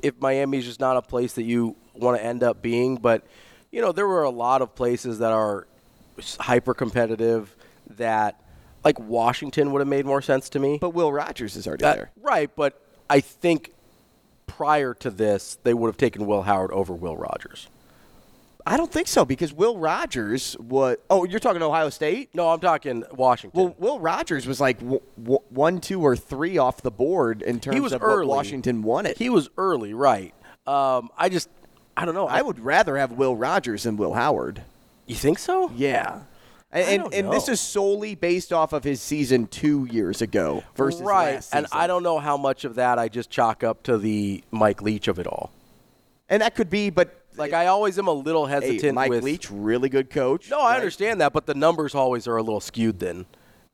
if 0.04 0.19
Miami's 0.19 0.65
just 0.65 0.80
not 0.80 0.97
a 0.97 1.02
place 1.02 1.34
that 1.34 1.43
you 1.43 1.76
want 1.93 2.17
to 2.17 2.24
end 2.26 2.43
up 2.43 2.62
being, 2.62 2.95
but 2.97 3.26
you 3.71 3.82
know, 3.82 3.91
there 3.91 4.08
were 4.08 4.24
a 4.24 4.30
lot 4.30 4.62
of 4.62 4.76
places 4.76 5.19
that 5.19 5.32
are 5.32 5.67
hyper 6.39 6.74
competitive 6.74 7.56
that 7.97 8.39
like 8.84 9.00
Washington 9.00 9.71
would 9.71 9.80
have 9.80 9.88
made 9.88 10.06
more 10.06 10.21
sense 10.21 10.50
to 10.50 10.60
me. 10.60 10.78
But 10.80 10.91
Will 10.91 11.12
Rogers 11.13 11.56
is 11.56 11.67
already 11.67 11.86
Uh, 11.86 11.93
there. 11.93 12.12
right, 12.21 12.50
but 12.56 12.82
I 13.10 13.19
think 13.19 13.71
prior 14.47 14.93
to 14.95 15.10
this, 15.10 15.58
they 15.63 15.74
would 15.74 15.88
have 15.88 15.97
taken 15.97 16.26
Will 16.26 16.43
Howard 16.43 16.71
over 16.71 16.93
Will 16.93 17.15
Rogers. 17.17 17.67
I 18.65 18.78
don't 18.78 18.91
think 18.91 19.08
so 19.08 19.26
because 19.26 19.52
Will 19.52 19.78
Rogers 19.80 20.56
was. 20.60 20.97
Oh, 21.10 21.24
you're 21.24 21.39
talking 21.39 21.63
Ohio 21.63 21.89
State? 21.89 22.30
No, 22.36 22.50
I'm 22.50 22.60
talking 22.60 23.04
Washington. 23.12 23.60
Well, 23.60 23.76
Will 23.80 24.00
Rogers 24.00 24.45
was 24.45 24.62
like 24.62 24.78
w- 24.80 25.02
w- 25.21 25.39
one, 25.50 25.80
two, 25.82 26.00
or 26.02 26.15
three 26.15 26.60
off 26.60 26.82
the 26.82 26.91
board 26.91 27.41
in 27.41 27.60
terms 27.60 27.74
he 27.76 27.82
was 27.82 27.91
of 27.91 28.04
early. 28.04 28.28
what 28.28 28.36
Washington 28.38 28.84
it. 29.08 29.17
He 29.17 29.30
was 29.32 29.50
early, 29.58 29.95
right? 29.95 30.34
Um, 30.67 31.10
I 31.17 31.30
just, 31.30 31.50
I 31.97 32.06
don't 32.06 32.13
know. 32.13 32.28
I 32.28 32.43
would 32.43 32.60
rather 32.60 32.97
have 32.97 33.13
Will 33.13 33.36
Rogers 33.36 33.84
than 33.84 33.97
Will 33.97 34.13
Howard. 34.13 34.62
You 35.12 35.17
think 35.17 35.39
so? 35.39 35.69
Yeah. 35.76 36.21
And, 36.71 37.04
and, 37.04 37.13
and 37.13 37.34
this 37.34 37.50
is 37.50 37.60
solely 37.60 38.15
based 38.15 38.54
off 38.54 38.71
of 38.71 38.86
his 38.86 39.02
season 39.02 39.47
two 39.47 39.86
years 39.91 40.21
ago 40.21 40.63
versus 40.78 41.02
right, 41.02 41.45
and. 41.52 41.67
I 41.74 41.86
don't 41.86 42.02
know 42.02 42.17
how 42.17 42.38
much 42.38 42.63
of 42.63 42.76
that 42.76 42.97
I 42.97 43.10
just 43.10 43.30
chalk 43.30 43.62
up 43.62 43.84
to 43.84 43.97
the 43.97 44.41
Mike 44.52 44.82
Leach 44.82 45.10
of 45.10 45.19
it 45.19 45.28
all. 45.28 45.52
And 46.30 46.41
that 46.41 46.56
could 46.56 46.69
be, 46.69 46.89
but 46.89 47.26
Like 47.36 47.52
I 47.52 47.65
always 47.67 48.00
am 48.00 48.08
a 48.08 48.13
little 48.13 48.45
hey, 48.45 48.54
hesitant 48.54 48.95
Mike 48.95 49.10
with 49.10 49.21
Leach, 49.26 49.52
really 49.52 49.89
good 49.89 50.10
coach. 50.10 50.50
No, 50.50 50.62
I 50.62 50.76
understand 50.78 51.19
that, 51.19 51.34
but 51.34 51.45
the 51.45 51.56
numbers 51.56 51.93
always 51.93 52.26
are 52.26 52.38
a 52.38 52.41
little 52.41 52.62
skewed. 52.62 53.00
Then 53.00 53.26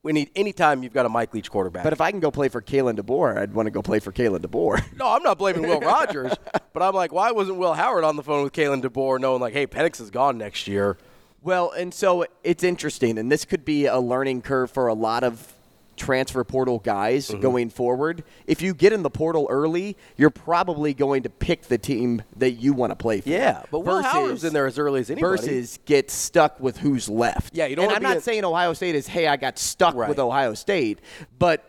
we 0.02 0.12
need 0.12 0.32
anytime 0.36 0.82
you've 0.82 0.94
got 0.94 1.06
a 1.06 1.10
Mike 1.10 1.36
Leach 1.36 1.52
quarterback. 1.52 1.84
But 1.84 1.94
if 1.94 2.02
I 2.02 2.10
can 2.10 2.20
go 2.20 2.32
play 2.32 2.50
for 2.50 2.64
Kalen 2.64 2.98
DeBoer, 2.98 3.38
I'd 3.38 3.54
want 3.54 3.68
to 3.68 3.72
go 3.72 3.84
play 3.84 4.00
for 4.00 4.12
Kalen 4.12 4.40
DeBoer. 4.40 4.82
no, 4.98 5.08
I'm 5.08 5.22
not 5.22 5.38
blaming 5.38 5.64
Will 5.64 5.82
Rogers, 5.82 6.34
but 6.74 6.82
I'm 6.82 6.96
like, 6.96 7.12
why 7.12 7.32
wasn't 7.32 7.58
Will 7.58 7.74
Howard 7.74 8.04
on 8.04 8.16
the 8.16 8.24
phone 8.24 8.44
with 8.44 8.54
Kalen 8.54 8.82
DeBoer, 8.82 9.20
knowing 9.20 9.40
like, 9.40 9.54
hey, 9.54 9.68
Penix 9.68 10.02
is 10.02 10.10
gone 10.10 10.40
next 10.40 10.68
year? 10.68 10.98
Well, 11.42 11.72
and 11.72 11.94
so 11.94 12.26
it's 12.44 12.64
interesting, 12.64 13.18
and 13.18 13.32
this 13.32 13.46
could 13.46 13.64
be 13.66 13.86
a 13.86 14.00
learning 14.00 14.42
curve 14.42 14.72
for 14.72 14.88
a 14.88 14.94
lot 14.94 15.24
of 15.24 15.54
transfer 15.96 16.44
portal 16.44 16.78
guys 16.80 17.28
Mm-hmm. 17.30 17.42
going 17.42 17.70
forward. 17.72 18.24
If 18.46 18.62
you 18.62 18.74
get 18.76 18.94
in 18.94 19.02
the 19.02 19.10
portal 19.10 19.48
early, 19.50 19.98
you're 20.16 20.30
probably 20.30 20.94
going 20.94 21.24
to 21.24 21.30
pick 21.30 21.64
the 21.64 21.78
team 21.80 22.22
that 22.36 22.52
you 22.52 22.74
want 22.74 22.92
to 22.92 22.96
play 22.96 23.22
for. 23.22 23.30
Yeah, 23.30 23.64
but 23.72 23.80
Will 23.80 23.96
versus, 23.98 24.12
Howard's 24.12 24.44
in 24.44 24.54
there 24.54 24.68
as 24.68 24.78
early 24.78 25.00
as 25.00 25.10
anybody. 25.10 25.38
Versus 25.38 25.80
get 25.86 26.12
stuck 26.12 26.60
with 26.60 26.78
who's 26.78 27.10
left. 27.10 27.56
Yeah, 27.56 27.66
you 27.66 27.76
don't 27.76 27.86
And 27.86 27.94
I'm 27.96 28.04
not 28.04 28.18
in- 28.18 28.22
saying 28.22 28.46
Ohio 28.46 28.74
State 28.74 28.94
is, 28.94 29.08
hey, 29.08 29.28
I 29.28 29.38
got 29.38 29.58
stuck 29.58 29.96
Right. 29.96 30.08
with 30.10 30.20
Ohio 30.20 30.54
State, 30.54 31.00
but 31.40 31.64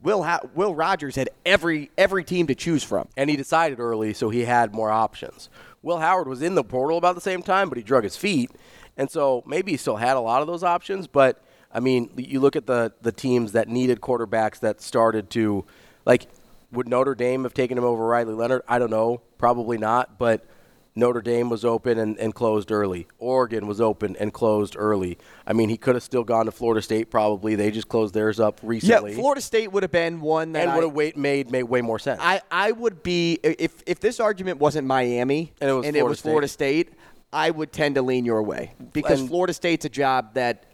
Will 0.00 0.22
ha- 0.22 0.40
Will 0.54 0.74
Rogers 0.74 1.14
had 1.16 1.30
every 1.46 1.90
every 1.98 2.22
team 2.24 2.46
to 2.48 2.54
choose 2.54 2.82
from. 2.84 3.08
and 3.16 3.28
he 3.30 3.36
decided 3.36 3.80
early, 3.80 4.14
so 4.14 4.30
he 4.30 4.44
had 4.44 4.72
more 4.74 4.90
options. 4.90 5.48
Will 5.82 5.98
Howard 5.98 6.28
was 6.28 6.40
in 6.42 6.54
the 6.54 6.62
portal 6.64 6.98
about 6.98 7.16
the 7.16 7.20
same 7.20 7.42
time, 7.42 7.68
but 7.68 7.78
he 7.78 7.82
drug 7.84 8.04
his 8.04 8.16
feet, 8.16 8.50
and 8.96 9.10
so 9.10 9.42
maybe 9.46 9.72
he 9.72 9.76
still 9.76 9.96
had 9.96 10.16
a 10.16 10.20
lot 10.20 10.42
of 10.42 10.46
those 10.46 10.62
options. 10.62 11.06
But 11.06 11.42
I 11.72 11.80
mean, 11.80 12.10
you 12.16 12.40
look 12.40 12.56
at 12.56 12.66
the 12.66 12.92
the 13.02 13.12
teams 13.12 13.52
that 13.52 13.68
needed 13.68 14.00
quarterbacks 14.00 14.60
that 14.60 14.80
started 14.80 15.30
to, 15.30 15.64
like, 16.04 16.26
would 16.70 16.88
Notre 16.88 17.14
Dame 17.14 17.44
have 17.44 17.54
taken 17.54 17.78
him 17.78 17.84
over 17.84 18.04
Riley 18.06 18.34
Leonard? 18.34 18.62
I 18.68 18.78
don't 18.78 18.90
know, 18.90 19.22
probably 19.38 19.78
not, 19.78 20.18
but. 20.18 20.46
Notre 20.94 21.22
Dame 21.22 21.48
was 21.48 21.64
open 21.64 21.98
and, 21.98 22.18
and 22.18 22.34
closed 22.34 22.70
early. 22.70 23.06
Oregon 23.18 23.66
was 23.66 23.80
open 23.80 24.14
and 24.16 24.30
closed 24.30 24.76
early. 24.78 25.16
I 25.46 25.54
mean, 25.54 25.70
he 25.70 25.78
could 25.78 25.94
have 25.94 26.02
still 26.02 26.22
gone 26.22 26.44
to 26.44 26.52
Florida 26.52 26.82
State 26.82 27.10
probably. 27.10 27.54
They 27.54 27.70
just 27.70 27.88
closed 27.88 28.12
theirs 28.12 28.38
up 28.38 28.60
recently. 28.62 29.12
Yeah, 29.12 29.16
Florida 29.16 29.40
State 29.40 29.72
would 29.72 29.84
have 29.84 29.90
been 29.90 30.20
one 30.20 30.52
that 30.52 30.64
and 30.64 30.74
would 30.74 30.84
have 30.84 30.92
wait, 30.92 31.16
made, 31.16 31.50
made 31.50 31.62
way 31.62 31.80
more 31.80 31.98
sense. 31.98 32.20
I, 32.22 32.42
I 32.50 32.72
would 32.72 33.02
be 33.02 33.38
if 33.42 33.82
if 33.86 34.00
this 34.00 34.20
argument 34.20 34.58
wasn't 34.58 34.86
Miami 34.86 35.54
And 35.62 35.70
it 35.70 35.74
was 35.74 35.86
Florida 35.86 36.14
State. 36.14 36.30
Florida 36.30 36.48
State, 36.48 36.88
I 37.32 37.50
would 37.50 37.72
tend 37.72 37.94
to 37.94 38.02
lean 38.02 38.24
your 38.24 38.42
way 38.42 38.72
because 38.92 39.20
And- 39.20 39.28
Florida 39.28 39.52
State's 39.54 39.84
a 39.84 39.88
job 39.88 40.34
that 40.34 40.64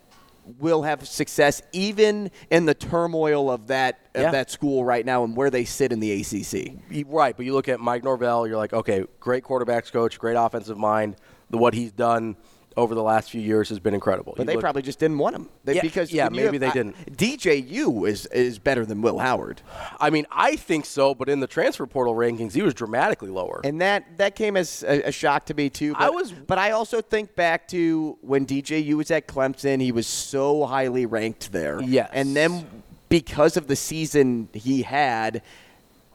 will 0.59 0.83
have 0.83 1.07
success 1.07 1.61
even 1.73 2.31
in 2.51 2.65
the 2.65 2.73
turmoil 2.75 3.51
of 3.51 3.67
that 3.67 3.99
of 4.15 4.23
Yeah. 4.23 4.31
that 4.31 4.51
school 4.51 4.83
right 4.85 5.05
now 5.05 5.23
and 5.23 5.37
where 5.37 5.51
they 5.51 5.65
sit 5.67 5.93
in 5.93 6.01
the 6.01 6.11
ACC. 6.11 6.73
Right, 7.07 7.37
but 7.37 7.45
you 7.45 7.53
look 7.53 7.69
at 7.69 7.79
Mike 7.81 8.03
Norvell, 8.03 8.47
you're 8.49 8.57
like, 8.57 8.73
okay, 8.73 9.05
great 9.21 9.45
quarterbacks 9.45 9.93
coach, 9.93 10.19
great 10.19 10.35
offensive 10.37 10.79
mind. 10.79 11.17
The 11.51 11.59
what 11.59 11.75
he's 11.75 11.93
done 11.93 12.37
over 12.79 12.95
the 12.95 13.03
last 13.03 13.31
few 13.31 13.41
years 13.41 13.69
has 13.69 13.81
been 13.81 13.93
incredible. 13.93 14.33
But 14.37 14.43
You 14.43 14.47
they 14.47 14.55
look- 14.55 14.63
probably 14.63 14.83
just 14.83 15.01
didn't 15.01 15.19
want 15.19 15.35
him. 15.35 15.49
They, 15.65 15.75
Yeah, 15.75 15.83
because 15.83 16.13
yeah, 16.13 16.29
maybe 16.29 16.43
have- 16.45 16.61
they 16.61 16.67
I- 16.69 16.73
didn't. 16.73 17.17
DJU 17.17 18.09
is 18.09 18.27
is 18.27 18.59
better 18.61 18.87
than 18.87 19.03
Will 19.03 19.19
Howard. 19.19 19.61
I 20.01 20.11
mean, 20.11 20.27
I 20.31 20.55
think 20.57 20.87
so, 20.87 21.13
but 21.15 21.29
in 21.29 21.41
the 21.41 21.49
transfer 21.49 21.87
portal 21.87 22.15
rankings, 22.15 22.53
he 22.53 22.63
was 22.63 22.75
dramatically 22.75 23.31
lower. 23.31 23.61
And 23.65 23.81
that 23.81 24.19
that 24.19 24.37
came 24.37 24.57
as 24.57 24.85
a, 24.85 25.09
a 25.09 25.13
shock 25.13 25.47
to 25.47 25.55
me 25.55 25.69
too. 25.71 25.93
But, 25.95 26.03
I 26.03 26.11
was- 26.11 26.33
but 26.33 26.59
I 26.59 26.71
also 26.71 27.01
think 27.01 27.35
back 27.35 27.67
to 27.69 28.17
when 28.23 28.47
DJU 28.47 28.95
was 28.97 29.11
at 29.11 29.27
Clemson. 29.27 29.81
He 29.81 29.91
was 29.93 30.07
so 30.07 30.65
highly 30.65 31.05
ranked 31.05 31.51
there. 31.53 31.81
Yes. 31.83 32.09
And 32.13 32.37
then 32.37 32.65
because 33.09 33.57
of 33.57 33.67
the 33.67 33.77
season 33.77 34.49
he 34.53 34.83
had, 34.83 35.43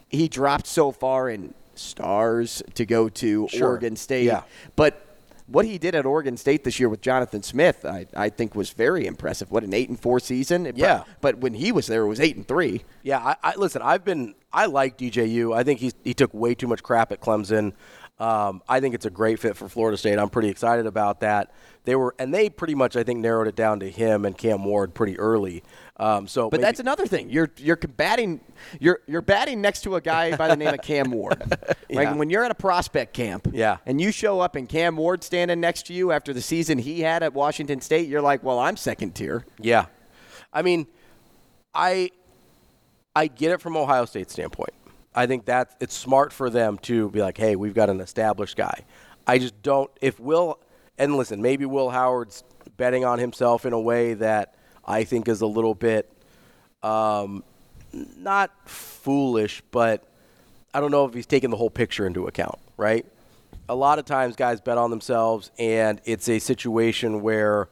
he 0.09 0.27
dropped 0.29 0.67
so 0.67 0.91
far 0.91 1.29
in 1.29 1.53
stars 1.75 2.63
to 2.75 2.85
go 2.85 3.09
to 3.09 3.47
Sure. 3.49 3.69
Oregon 3.69 3.95
State. 3.95 4.25
Yeah. 4.25 4.43
But 4.75 5.12
what 5.47 5.65
he 5.65 5.77
did 5.77 5.95
at 5.95 6.05
Oregon 6.05 6.37
State 6.37 6.63
this 6.63 6.79
year 6.79 6.89
with 6.89 7.01
Jonathan 7.01 7.43
Smith, 7.43 7.85
I, 7.85 8.07
I 8.15 8.29
think 8.29 8.55
was 8.55 8.69
very 8.71 9.05
impressive. 9.05 9.51
What 9.51 9.63
an 9.63 9.73
eight 9.73 9.89
and 9.89 9.99
four 9.99 10.19
season. 10.19 10.71
Yeah. 10.75 11.03
But 11.21 11.37
when 11.39 11.53
he 11.53 11.71
was 11.71 11.87
there, 11.87 12.03
it 12.03 12.07
was 12.07 12.19
eight 12.19 12.35
and 12.35 12.47
three. 12.47 12.83
Yeah, 13.03 13.19
I, 13.19 13.35
I 13.43 13.55
listen. 13.55 13.81
I've 13.81 14.03
been. 14.05 14.35
I 14.51 14.67
like 14.67 14.97
DJU. 14.97 15.55
I 15.55 15.63
think 15.63 15.79
he's 15.79 15.93
he 16.03 16.13
took 16.13 16.33
way 16.33 16.53
too 16.53 16.67
much 16.67 16.83
crap 16.83 17.11
at 17.11 17.19
Clemson. 17.19 17.73
Um, 18.23 18.61
I 18.69 18.79
think 18.79 18.95
it's 18.95 19.05
a 19.05 19.09
great 19.09 19.39
fit 19.39 19.57
for 19.57 19.67
Florida 19.67 19.97
State. 19.97 20.17
I'm 20.17 20.29
pretty 20.29 20.47
excited 20.47 20.85
about 20.85 21.19
that. 21.21 21.51
They 21.83 21.95
were, 21.95 22.15
and 22.17 22.33
they 22.33 22.49
pretty 22.49 22.75
much, 22.75 22.95
I 22.95 23.03
think, 23.03 23.19
narrowed 23.19 23.47
it 23.47 23.55
down 23.57 23.81
to 23.81 23.89
him 23.89 24.23
and 24.23 24.37
Cam 24.37 24.63
Ward 24.63 24.93
pretty 24.93 25.19
early. 25.19 25.61
Um, 25.97 26.27
so, 26.27 26.49
But 26.49 26.59
maybe- 26.61 26.67
that's 26.67 26.79
another 26.79 27.05
thing. 27.05 27.29
You're 27.29 27.51
you're 27.57 27.75
batting 27.75 28.39
you're 28.79 28.99
you're 29.07 29.21
batting 29.21 29.59
next 29.59 29.81
to 29.81 29.95
a 29.95 30.01
guy 30.01 30.35
by 30.37 30.47
the 30.47 30.55
name 30.55 30.73
of 30.73 30.81
Cam 30.81 31.11
Ward. 31.11 31.43
Like 31.89 32.07
Yeah. 32.07 32.13
when 32.15 32.29
you're 32.29 32.43
at 32.45 32.49
a 32.51 32.55
prospect 32.55 33.13
camp, 33.13 33.49
Yeah. 33.51 33.77
and 33.85 33.99
you 33.99 34.11
show 34.11 34.39
up 34.39 34.55
and 34.55 34.67
Cam 34.69 34.95
Ward 34.95 35.23
standing 35.23 35.59
next 35.59 35.85
to 35.87 35.93
you 35.93 36.11
after 36.13 36.33
the 36.33 36.41
season 36.41 36.77
he 36.79 37.01
had 37.01 37.21
at 37.23 37.33
Washington 37.33 37.81
State, 37.81 38.07
you're 38.07 38.21
like, 38.21 38.41
well, 38.43 38.57
I'm 38.57 38.77
second 38.77 39.15
tier. 39.15 39.45
Yeah, 39.59 39.85
I 40.53 40.61
mean, 40.61 40.87
I 41.75 42.09
I 43.15 43.27
get 43.27 43.51
it 43.51 43.59
from 43.61 43.75
Ohio 43.75 44.05
State 44.05 44.31
standpoint. 44.31 44.73
I 45.15 45.27
think 45.27 45.45
that 45.45 45.75
it's 45.79 45.95
smart 45.95 46.33
for 46.33 46.49
them 46.49 46.77
to 46.79 47.09
be 47.09 47.21
like, 47.21 47.37
hey, 47.37 47.55
we've 47.55 47.73
got 47.73 47.89
an 47.89 48.01
established 48.01 48.57
guy. 48.57 48.85
I 49.27 49.37
just 49.37 49.61
don't. 49.61 49.89
If 50.01 50.19
Will 50.19 50.59
and 50.97 51.15
listen, 51.15 51.41
maybe 51.41 51.65
Will 51.65 51.89
Howard's 51.89 52.43
betting 52.77 53.05
on 53.05 53.19
himself 53.19 53.65
in 53.65 53.73
a 53.73 53.79
way 53.79 54.13
that 54.15 54.55
I 54.85 55.03
think 55.03 55.27
is 55.27 55.41
a 55.41 55.47
little 55.47 55.75
bit 55.75 56.11
um, 56.81 57.43
not 57.93 58.51
foolish, 58.65 59.61
but 59.71 60.03
I 60.73 60.79
don't 60.79 60.91
know 60.91 61.05
if 61.05 61.13
he's 61.13 61.25
taking 61.25 61.49
the 61.49 61.57
whole 61.57 61.69
picture 61.69 62.05
into 62.05 62.27
account, 62.27 62.59
right? 62.77 63.05
A 63.69 63.75
lot 63.75 63.99
of 63.99 64.05
times 64.05 64.35
guys 64.35 64.59
bet 64.59 64.77
on 64.77 64.89
themselves, 64.89 65.51
and 65.57 66.01
it's 66.05 66.27
a 66.27 66.39
situation 66.39 67.21
where 67.21 67.69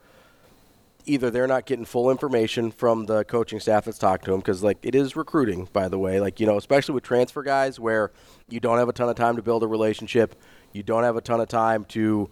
either 1.05 1.29
they're 1.29 1.47
not 1.47 1.65
getting 1.65 1.85
full 1.85 2.09
information 2.09 2.71
from 2.71 3.05
the 3.05 3.23
coaching 3.23 3.59
staff 3.59 3.85
that's 3.85 3.97
talking 3.97 4.25
to 4.25 4.31
them 4.31 4.39
because 4.39 4.63
like 4.63 4.77
it 4.81 4.95
is 4.95 5.15
recruiting 5.15 5.67
by 5.73 5.87
the 5.87 5.99
way. 5.99 6.19
Like 6.19 6.39
you 6.39 6.45
know 6.45 6.57
especially 6.57 6.95
with 6.95 7.03
transfer 7.03 7.43
guys 7.43 7.79
where 7.79 8.11
you 8.49 8.59
don't 8.59 8.77
have 8.77 8.89
a 8.89 8.93
ton 8.93 9.09
of 9.09 9.15
time 9.15 9.35
to 9.35 9.41
build 9.41 9.63
a 9.63 9.67
relationship 9.67 10.35
you 10.73 10.83
don't 10.83 11.03
have 11.03 11.17
a 11.17 11.21
ton 11.21 11.41
of 11.41 11.49
time 11.49 11.83
to 11.85 12.29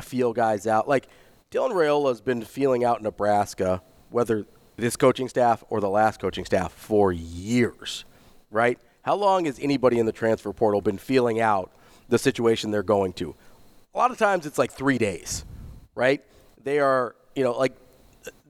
feel 0.00 0.32
guys 0.32 0.66
out. 0.66 0.88
Like 0.88 1.08
dylan 1.50 1.72
raiola 1.72 2.08
has 2.08 2.20
been 2.20 2.42
feeling 2.42 2.84
out 2.84 3.02
nebraska 3.02 3.82
whether 4.10 4.46
this 4.76 4.96
coaching 4.96 5.28
staff 5.28 5.62
or 5.68 5.80
the 5.80 5.88
last 5.88 6.20
coaching 6.20 6.44
staff 6.44 6.72
for 6.72 7.12
years 7.12 8.04
right? 8.50 8.78
How 9.02 9.14
long 9.14 9.44
has 9.44 9.58
anybody 9.60 9.98
in 9.98 10.06
the 10.06 10.12
transfer 10.12 10.52
portal 10.52 10.80
been 10.80 10.98
feeling 10.98 11.40
out 11.40 11.72
the 12.08 12.18
situation 12.18 12.70
they're 12.70 12.82
going 12.82 13.12
to? 13.14 13.34
A 13.94 13.98
lot 13.98 14.10
of 14.10 14.18
times 14.18 14.46
it's 14.46 14.58
like 14.58 14.72
three 14.72 14.98
days 14.98 15.44
right? 15.94 16.22
They 16.62 16.78
are 16.78 17.14
you 17.34 17.44
know 17.44 17.52
like 17.52 17.74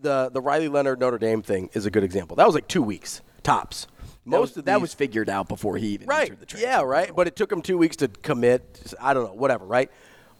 the 0.00 0.30
the 0.30 0.40
Riley 0.40 0.68
Leonard 0.68 1.00
Notre 1.00 1.18
Dame 1.18 1.42
thing 1.42 1.70
is 1.72 1.86
a 1.86 1.90
good 1.90 2.04
example. 2.04 2.36
That 2.36 2.46
was 2.46 2.54
like 2.54 2.68
two 2.68 2.82
weeks 2.82 3.20
tops. 3.42 3.86
Most 4.24 4.40
Most 4.40 4.56
of 4.58 4.64
that 4.66 4.80
was 4.80 4.92
figured 4.94 5.28
out 5.28 5.48
before 5.48 5.76
he 5.76 5.88
even 5.88 6.06
right. 6.06 6.22
entered 6.22 6.40
the 6.40 6.46
transfer. 6.46 6.68
Yeah, 6.68 6.82
right. 6.82 7.14
But 7.14 7.26
it 7.26 7.36
took 7.36 7.50
him 7.50 7.62
two 7.62 7.78
weeks 7.78 7.96
to 7.96 8.08
commit. 8.08 8.94
I 9.00 9.14
don't 9.14 9.24
know, 9.24 9.32
whatever, 9.34 9.64
right? 9.64 9.90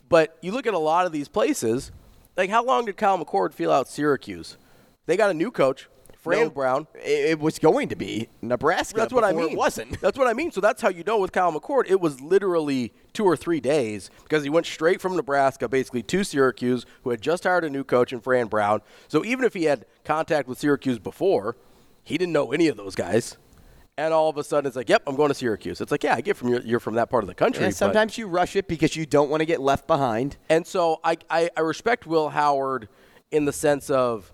But 0.07 0.37
you 0.41 0.51
look 0.51 0.67
at 0.67 0.73
a 0.73 0.79
lot 0.79 1.05
of 1.05 1.11
these 1.11 1.27
places. 1.27 1.91
Like, 2.37 2.49
how 2.49 2.63
long 2.63 2.85
did 2.85 2.95
Kyle 2.95 3.23
McCord 3.23 3.53
feel 3.53 3.71
out 3.71 3.89
Syracuse? 3.89 4.57
They 5.05 5.17
got 5.17 5.31
a 5.31 5.33
new 5.33 5.51
coach, 5.51 5.89
Fran 6.21 6.45
No, 6.45 6.49
Brown. 6.51 6.87
It, 6.95 7.31
it 7.31 7.39
was 7.39 7.57
going 7.57 7.89
to 7.89 7.95
be 7.95 8.29
Nebraska. 8.41 8.97
That's 8.97 9.11
what 9.13 9.23
I 9.23 9.33
mean. 9.33 9.49
It 9.49 9.57
wasn't. 9.57 9.99
That's 10.01 10.17
what 10.17 10.27
I 10.27 10.33
mean. 10.33 10.51
So 10.51 10.61
that's 10.61 10.81
how 10.81 10.89
you 10.89 11.03
know 11.03 11.17
with 11.17 11.31
Kyle 11.31 11.51
McCord, 11.51 11.85
it 11.87 11.99
was 11.99 12.21
literally 12.21 12.93
two 13.11 13.25
or 13.25 13.35
three 13.35 13.59
days 13.59 14.11
because 14.23 14.43
he 14.43 14.49
went 14.49 14.67
straight 14.67 15.01
from 15.01 15.15
Nebraska, 15.15 15.67
basically 15.67 16.03
to 16.03 16.23
Syracuse, 16.23 16.85
who 17.03 17.09
had 17.09 17.21
just 17.21 17.43
hired 17.43 17.63
a 17.63 17.69
new 17.69 17.83
coach 17.83 18.13
in 18.13 18.21
Fran 18.21 18.47
Brown. 18.47 18.81
So 19.07 19.25
even 19.25 19.43
if 19.43 19.55
he 19.55 19.63
had 19.63 19.85
contact 20.05 20.47
with 20.47 20.59
Syracuse 20.59 20.99
before, 20.99 21.57
he 22.03 22.17
didn't 22.17 22.33
know 22.33 22.51
any 22.51 22.67
of 22.67 22.77
those 22.77 22.93
guys. 22.95 23.37
And 23.97 24.13
all 24.13 24.29
of 24.29 24.37
a 24.37 24.43
sudden, 24.43 24.67
it's 24.67 24.75
like, 24.75 24.89
"Yep, 24.89 25.03
I'm 25.05 25.15
going 25.15 25.29
to 25.29 25.35
Syracuse." 25.35 25.81
It's 25.81 25.91
like, 25.91 26.03
"Yeah, 26.03 26.15
I 26.15 26.21
get 26.21 26.37
from 26.37 26.47
you're, 26.47 26.61
you're 26.61 26.79
from 26.79 26.95
that 26.95 27.09
part 27.09 27.23
of 27.23 27.27
the 27.27 27.35
country." 27.35 27.65
And 27.65 27.75
sometimes 27.75 28.17
you 28.17 28.25
rush 28.27 28.55
it 28.55 28.67
because 28.67 28.95
you 28.95 29.05
don't 29.05 29.29
want 29.29 29.41
to 29.41 29.45
get 29.45 29.59
left 29.59 29.85
behind. 29.85 30.37
and 30.49 30.65
so 30.65 30.99
I, 31.03 31.17
I, 31.29 31.49
I 31.57 31.61
respect 31.61 32.07
Will 32.07 32.29
Howard 32.29 32.87
in 33.31 33.45
the 33.45 33.53
sense 33.53 33.89
of 33.89 34.31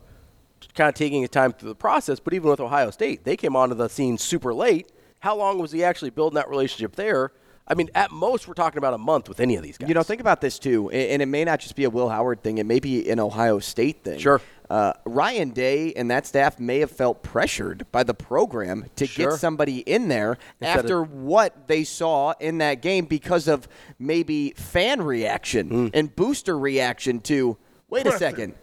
kind 0.75 0.87
of 0.89 0.95
taking 0.95 1.21
his 1.21 1.29
time 1.29 1.53
through 1.53 1.69
the 1.69 1.75
process, 1.75 2.19
but 2.19 2.33
even 2.33 2.49
with 2.49 2.59
Ohio 2.59 2.91
State, 2.91 3.23
they 3.23 3.35
came 3.37 3.55
onto 3.55 3.75
the 3.75 3.87
scene 3.87 4.17
super 4.17 4.53
late. 4.53 4.91
How 5.19 5.35
long 5.35 5.59
was 5.59 5.71
he 5.71 5.83
actually 5.83 6.11
building 6.11 6.35
that 6.35 6.49
relationship 6.49 6.95
there? 6.95 7.31
I 7.69 7.73
mean, 7.73 7.89
at 7.95 8.11
most, 8.11 8.47
we're 8.47 8.53
talking 8.53 8.77
about 8.77 8.93
a 8.93 8.97
month 8.97 9.27
with 9.27 9.41
any 9.41 9.57
of 9.57 9.63
these 9.63 9.77
guys. 9.77 9.89
You 9.89 9.95
know, 9.95 10.03
think 10.03 10.21
about 10.21 10.39
this 10.39 10.57
too, 10.57 10.89
and 10.89 11.21
it 11.21 11.25
may 11.25 11.43
not 11.43 11.59
just 11.59 11.75
be 11.75 11.83
a 11.83 11.89
Will 11.89 12.07
Howard 12.07 12.41
thing; 12.41 12.59
it 12.59 12.65
may 12.65 12.79
be 12.79 13.09
an 13.09 13.19
Ohio 13.19 13.59
State 13.59 14.03
thing. 14.05 14.19
Sure. 14.19 14.39
Uh, 14.69 14.93
Ryan 15.05 15.49
Day 15.51 15.93
and 15.93 16.09
that 16.11 16.25
staff 16.25 16.59
may 16.59 16.79
have 16.79 16.91
felt 16.91 17.23
pressured 17.23 17.85
by 17.91 18.03
the 18.03 18.13
program 18.13 18.85
to 18.97 19.05
Sure. 19.05 19.31
get 19.31 19.39
somebody 19.39 19.79
in 19.79 20.07
there 20.09 20.37
Instead 20.61 20.79
of- 20.79 20.85
after 20.85 21.03
what 21.03 21.67
they 21.67 21.83
saw 21.85 22.33
in 22.41 22.57
that 22.59 22.81
game 22.81 23.05
because 23.05 23.47
of 23.47 23.67
maybe 23.97 24.51
fan 24.57 25.01
reaction 25.01 25.67
Hmm. 25.69 25.87
and 25.93 26.15
booster 26.15 26.57
reaction 26.57 27.19
to. 27.21 27.57
Wait 27.89 28.05
a 28.07 28.17
second. 28.17 28.53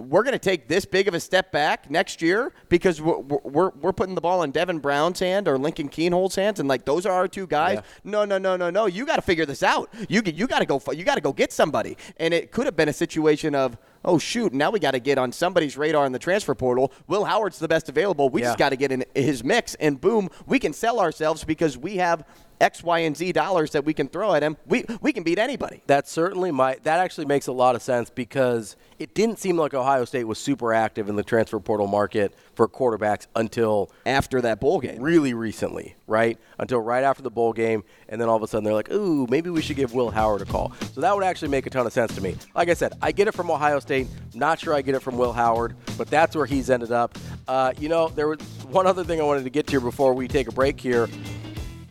We're 0.00 0.22
going 0.22 0.32
to 0.32 0.38
take 0.38 0.66
this 0.68 0.84
big 0.84 1.08
of 1.08 1.14
a 1.14 1.20
step 1.20 1.52
back 1.52 1.90
next 1.90 2.22
year 2.22 2.52
because 2.68 3.00
we're, 3.00 3.18
we're, 3.18 3.70
we're 3.70 3.92
putting 3.92 4.14
the 4.14 4.20
ball 4.20 4.42
in 4.42 4.50
Devin 4.50 4.78
Brown's 4.78 5.20
hand 5.20 5.46
or 5.48 5.58
Lincoln 5.58 5.88
Kienholz's 5.88 6.34
hands, 6.36 6.60
and 6.60 6.68
like 6.68 6.84
those 6.84 7.06
are 7.06 7.12
our 7.12 7.28
two 7.28 7.46
guys. 7.46 7.76
Yeah. 7.76 7.82
No, 8.04 8.24
no, 8.24 8.38
no, 8.38 8.56
no, 8.56 8.70
no. 8.70 8.86
You 8.86 9.04
got 9.06 9.16
to 9.16 9.22
figure 9.22 9.46
this 9.46 9.62
out. 9.62 9.90
You 10.08 10.22
you 10.24 10.46
got 10.46 10.60
to 10.60 10.66
go. 10.66 10.80
You 10.92 11.04
got 11.04 11.16
to 11.16 11.20
go 11.20 11.32
get 11.32 11.52
somebody. 11.52 11.96
And 12.16 12.32
it 12.34 12.50
could 12.50 12.66
have 12.66 12.76
been 12.76 12.88
a 12.88 12.92
situation 12.92 13.54
of, 13.54 13.76
oh 14.04 14.18
shoot, 14.18 14.52
now 14.52 14.70
we 14.70 14.78
got 14.80 14.92
to 14.92 15.00
get 15.00 15.18
on 15.18 15.32
somebody's 15.32 15.76
radar 15.76 16.06
in 16.06 16.12
the 16.12 16.18
transfer 16.18 16.54
portal. 16.54 16.92
Will 17.06 17.24
Howard's 17.24 17.58
the 17.58 17.68
best 17.68 17.88
available. 17.88 18.30
We 18.30 18.40
Yeah. 18.42 18.48
just 18.48 18.58
got 18.58 18.70
to 18.70 18.76
get 18.76 18.92
in 18.92 19.04
his 19.14 19.44
mix, 19.44 19.74
and 19.76 20.00
boom, 20.00 20.30
we 20.46 20.58
can 20.58 20.72
sell 20.72 21.00
ourselves 21.00 21.44
because 21.44 21.76
we 21.76 21.96
have 21.96 22.24
X, 22.60 22.82
Y, 22.82 23.00
and 23.00 23.16
Z 23.16 23.32
dollars 23.32 23.70
that 23.72 23.84
we 23.84 23.94
can 23.94 24.08
throw 24.08 24.34
at 24.34 24.42
him. 24.42 24.56
We 24.66 24.84
we 25.00 25.12
can 25.12 25.22
beat 25.22 25.38
anybody. 25.38 25.82
That 25.86 26.08
certainly 26.08 26.50
might. 26.50 26.84
That 26.84 27.00
actually 27.00 27.26
makes 27.26 27.46
a 27.46 27.52
lot 27.52 27.74
of 27.74 27.82
sense 27.82 28.10
because 28.10 28.76
it 28.98 29.14
didn't 29.14 29.38
seem 29.38 29.56
like 29.56 29.72
Ohio 29.72 30.04
State 30.04 30.24
was 30.24 30.38
super 30.38 30.74
active 30.74 31.08
in 31.08 31.16
the 31.16 31.22
transfer 31.22 31.58
portal 31.58 31.86
market 31.86 32.34
for 32.54 32.68
quarterbacks 32.68 33.26
until 33.34 33.90
After 34.04 34.40
that 34.42 34.60
bowl 34.60 34.80
game, 34.80 35.00
really 35.00 35.32
recently, 35.32 35.96
right? 36.06 36.38
Until 36.58 36.80
right 36.80 37.02
after 37.02 37.22
the 37.22 37.30
bowl 37.30 37.54
game, 37.54 37.82
and 38.08 38.20
then 38.20 38.28
all 38.28 38.36
of 38.36 38.42
a 38.42 38.46
sudden 38.46 38.64
they're 38.64 38.74
like, 38.74 38.92
"Ooh, 38.92 39.26
maybe 39.30 39.48
we 39.48 39.62
should 39.62 39.76
give 39.76 39.94
Will 39.94 40.10
Howard 40.10 40.42
a 40.42 40.44
call." 40.44 40.72
So 40.92 41.00
that 41.00 41.14
would 41.14 41.24
actually 41.24 41.48
make 41.48 41.66
a 41.66 41.70
ton 41.70 41.86
of 41.86 41.92
sense 41.92 42.14
to 42.14 42.20
me. 42.20 42.36
Like 42.54 42.68
I 42.68 42.74
said, 42.74 42.92
I 43.00 43.12
get 43.12 43.28
it 43.28 43.32
from 43.32 43.50
Ohio 43.50 43.80
State. 43.80 44.08
Not 44.34 44.58
sure 44.58 44.74
I 44.74 44.82
get 44.82 44.94
it 44.94 45.00
from 45.00 45.16
Will 45.16 45.32
Howard, 45.32 45.76
but 45.96 46.08
that's 46.08 46.36
where 46.36 46.46
he's 46.46 46.68
ended 46.68 46.92
up. 46.92 47.16
Uh, 47.48 47.72
you 47.78 47.88
know, 47.88 48.08
there 48.08 48.28
was 48.28 48.38
one 48.70 48.86
other 48.86 49.04
thing 49.04 49.20
I 49.20 49.24
wanted 49.24 49.44
to 49.44 49.50
get 49.50 49.66
to 49.68 49.80
before 49.80 50.12
we 50.12 50.28
take 50.28 50.48
a 50.48 50.52
break 50.52 50.78
here. 50.78 51.08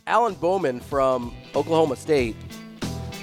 Alan 0.09 0.33
Bowman 0.33 0.79
from 0.79 1.35
Oklahoma 1.55 1.95
State 1.95 2.35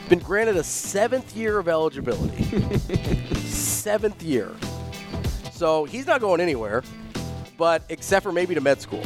been 0.09 0.21
granted 0.21 0.57
a 0.57 0.63
seventh 0.63 1.37
year 1.37 1.59
of 1.59 1.67
eligibility. 1.67 2.45
seventh 3.49 4.23
year. 4.23 4.55
So 5.51 5.85
he's 5.85 6.07
not 6.07 6.21
going 6.21 6.41
anywhere, 6.41 6.85
but 7.59 7.83
except 7.89 8.23
for 8.23 8.31
maybe 8.31 8.55
to 8.55 8.61
med 8.61 8.81
school. 8.81 9.03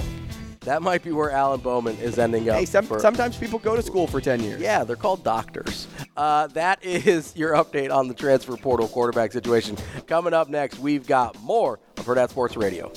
That 0.60 0.82
might 0.82 1.02
be 1.02 1.10
where 1.10 1.30
Alan 1.30 1.60
Bowman 1.60 1.96
is 1.96 2.18
ending 2.18 2.50
up. 2.50 2.56
Hey, 2.58 2.66
some, 2.66 2.84
for- 2.84 2.98
sometimes 2.98 3.38
people 3.38 3.58
go 3.58 3.74
to 3.74 3.82
school 3.82 4.06
for 4.06 4.20
10 4.20 4.42
years. 4.42 4.60
yeah, 4.60 4.84
they're 4.84 4.94
called 4.94 5.24
doctors. 5.24 5.86
Uh, 6.18 6.48
that 6.48 6.80
is 6.84 7.34
your 7.34 7.54
update 7.54 7.90
on 7.90 8.08
the 8.08 8.14
transfer 8.14 8.58
portal 8.58 8.88
quarterback 8.88 9.32
situation. 9.32 9.78
Coming 10.06 10.34
up 10.34 10.50
next, 10.50 10.78
we've 10.78 11.06
got 11.06 11.40
more 11.40 11.80
of 11.96 12.04
Hurrdat 12.04 12.28
Sports 12.28 12.58
Radio. 12.58 12.92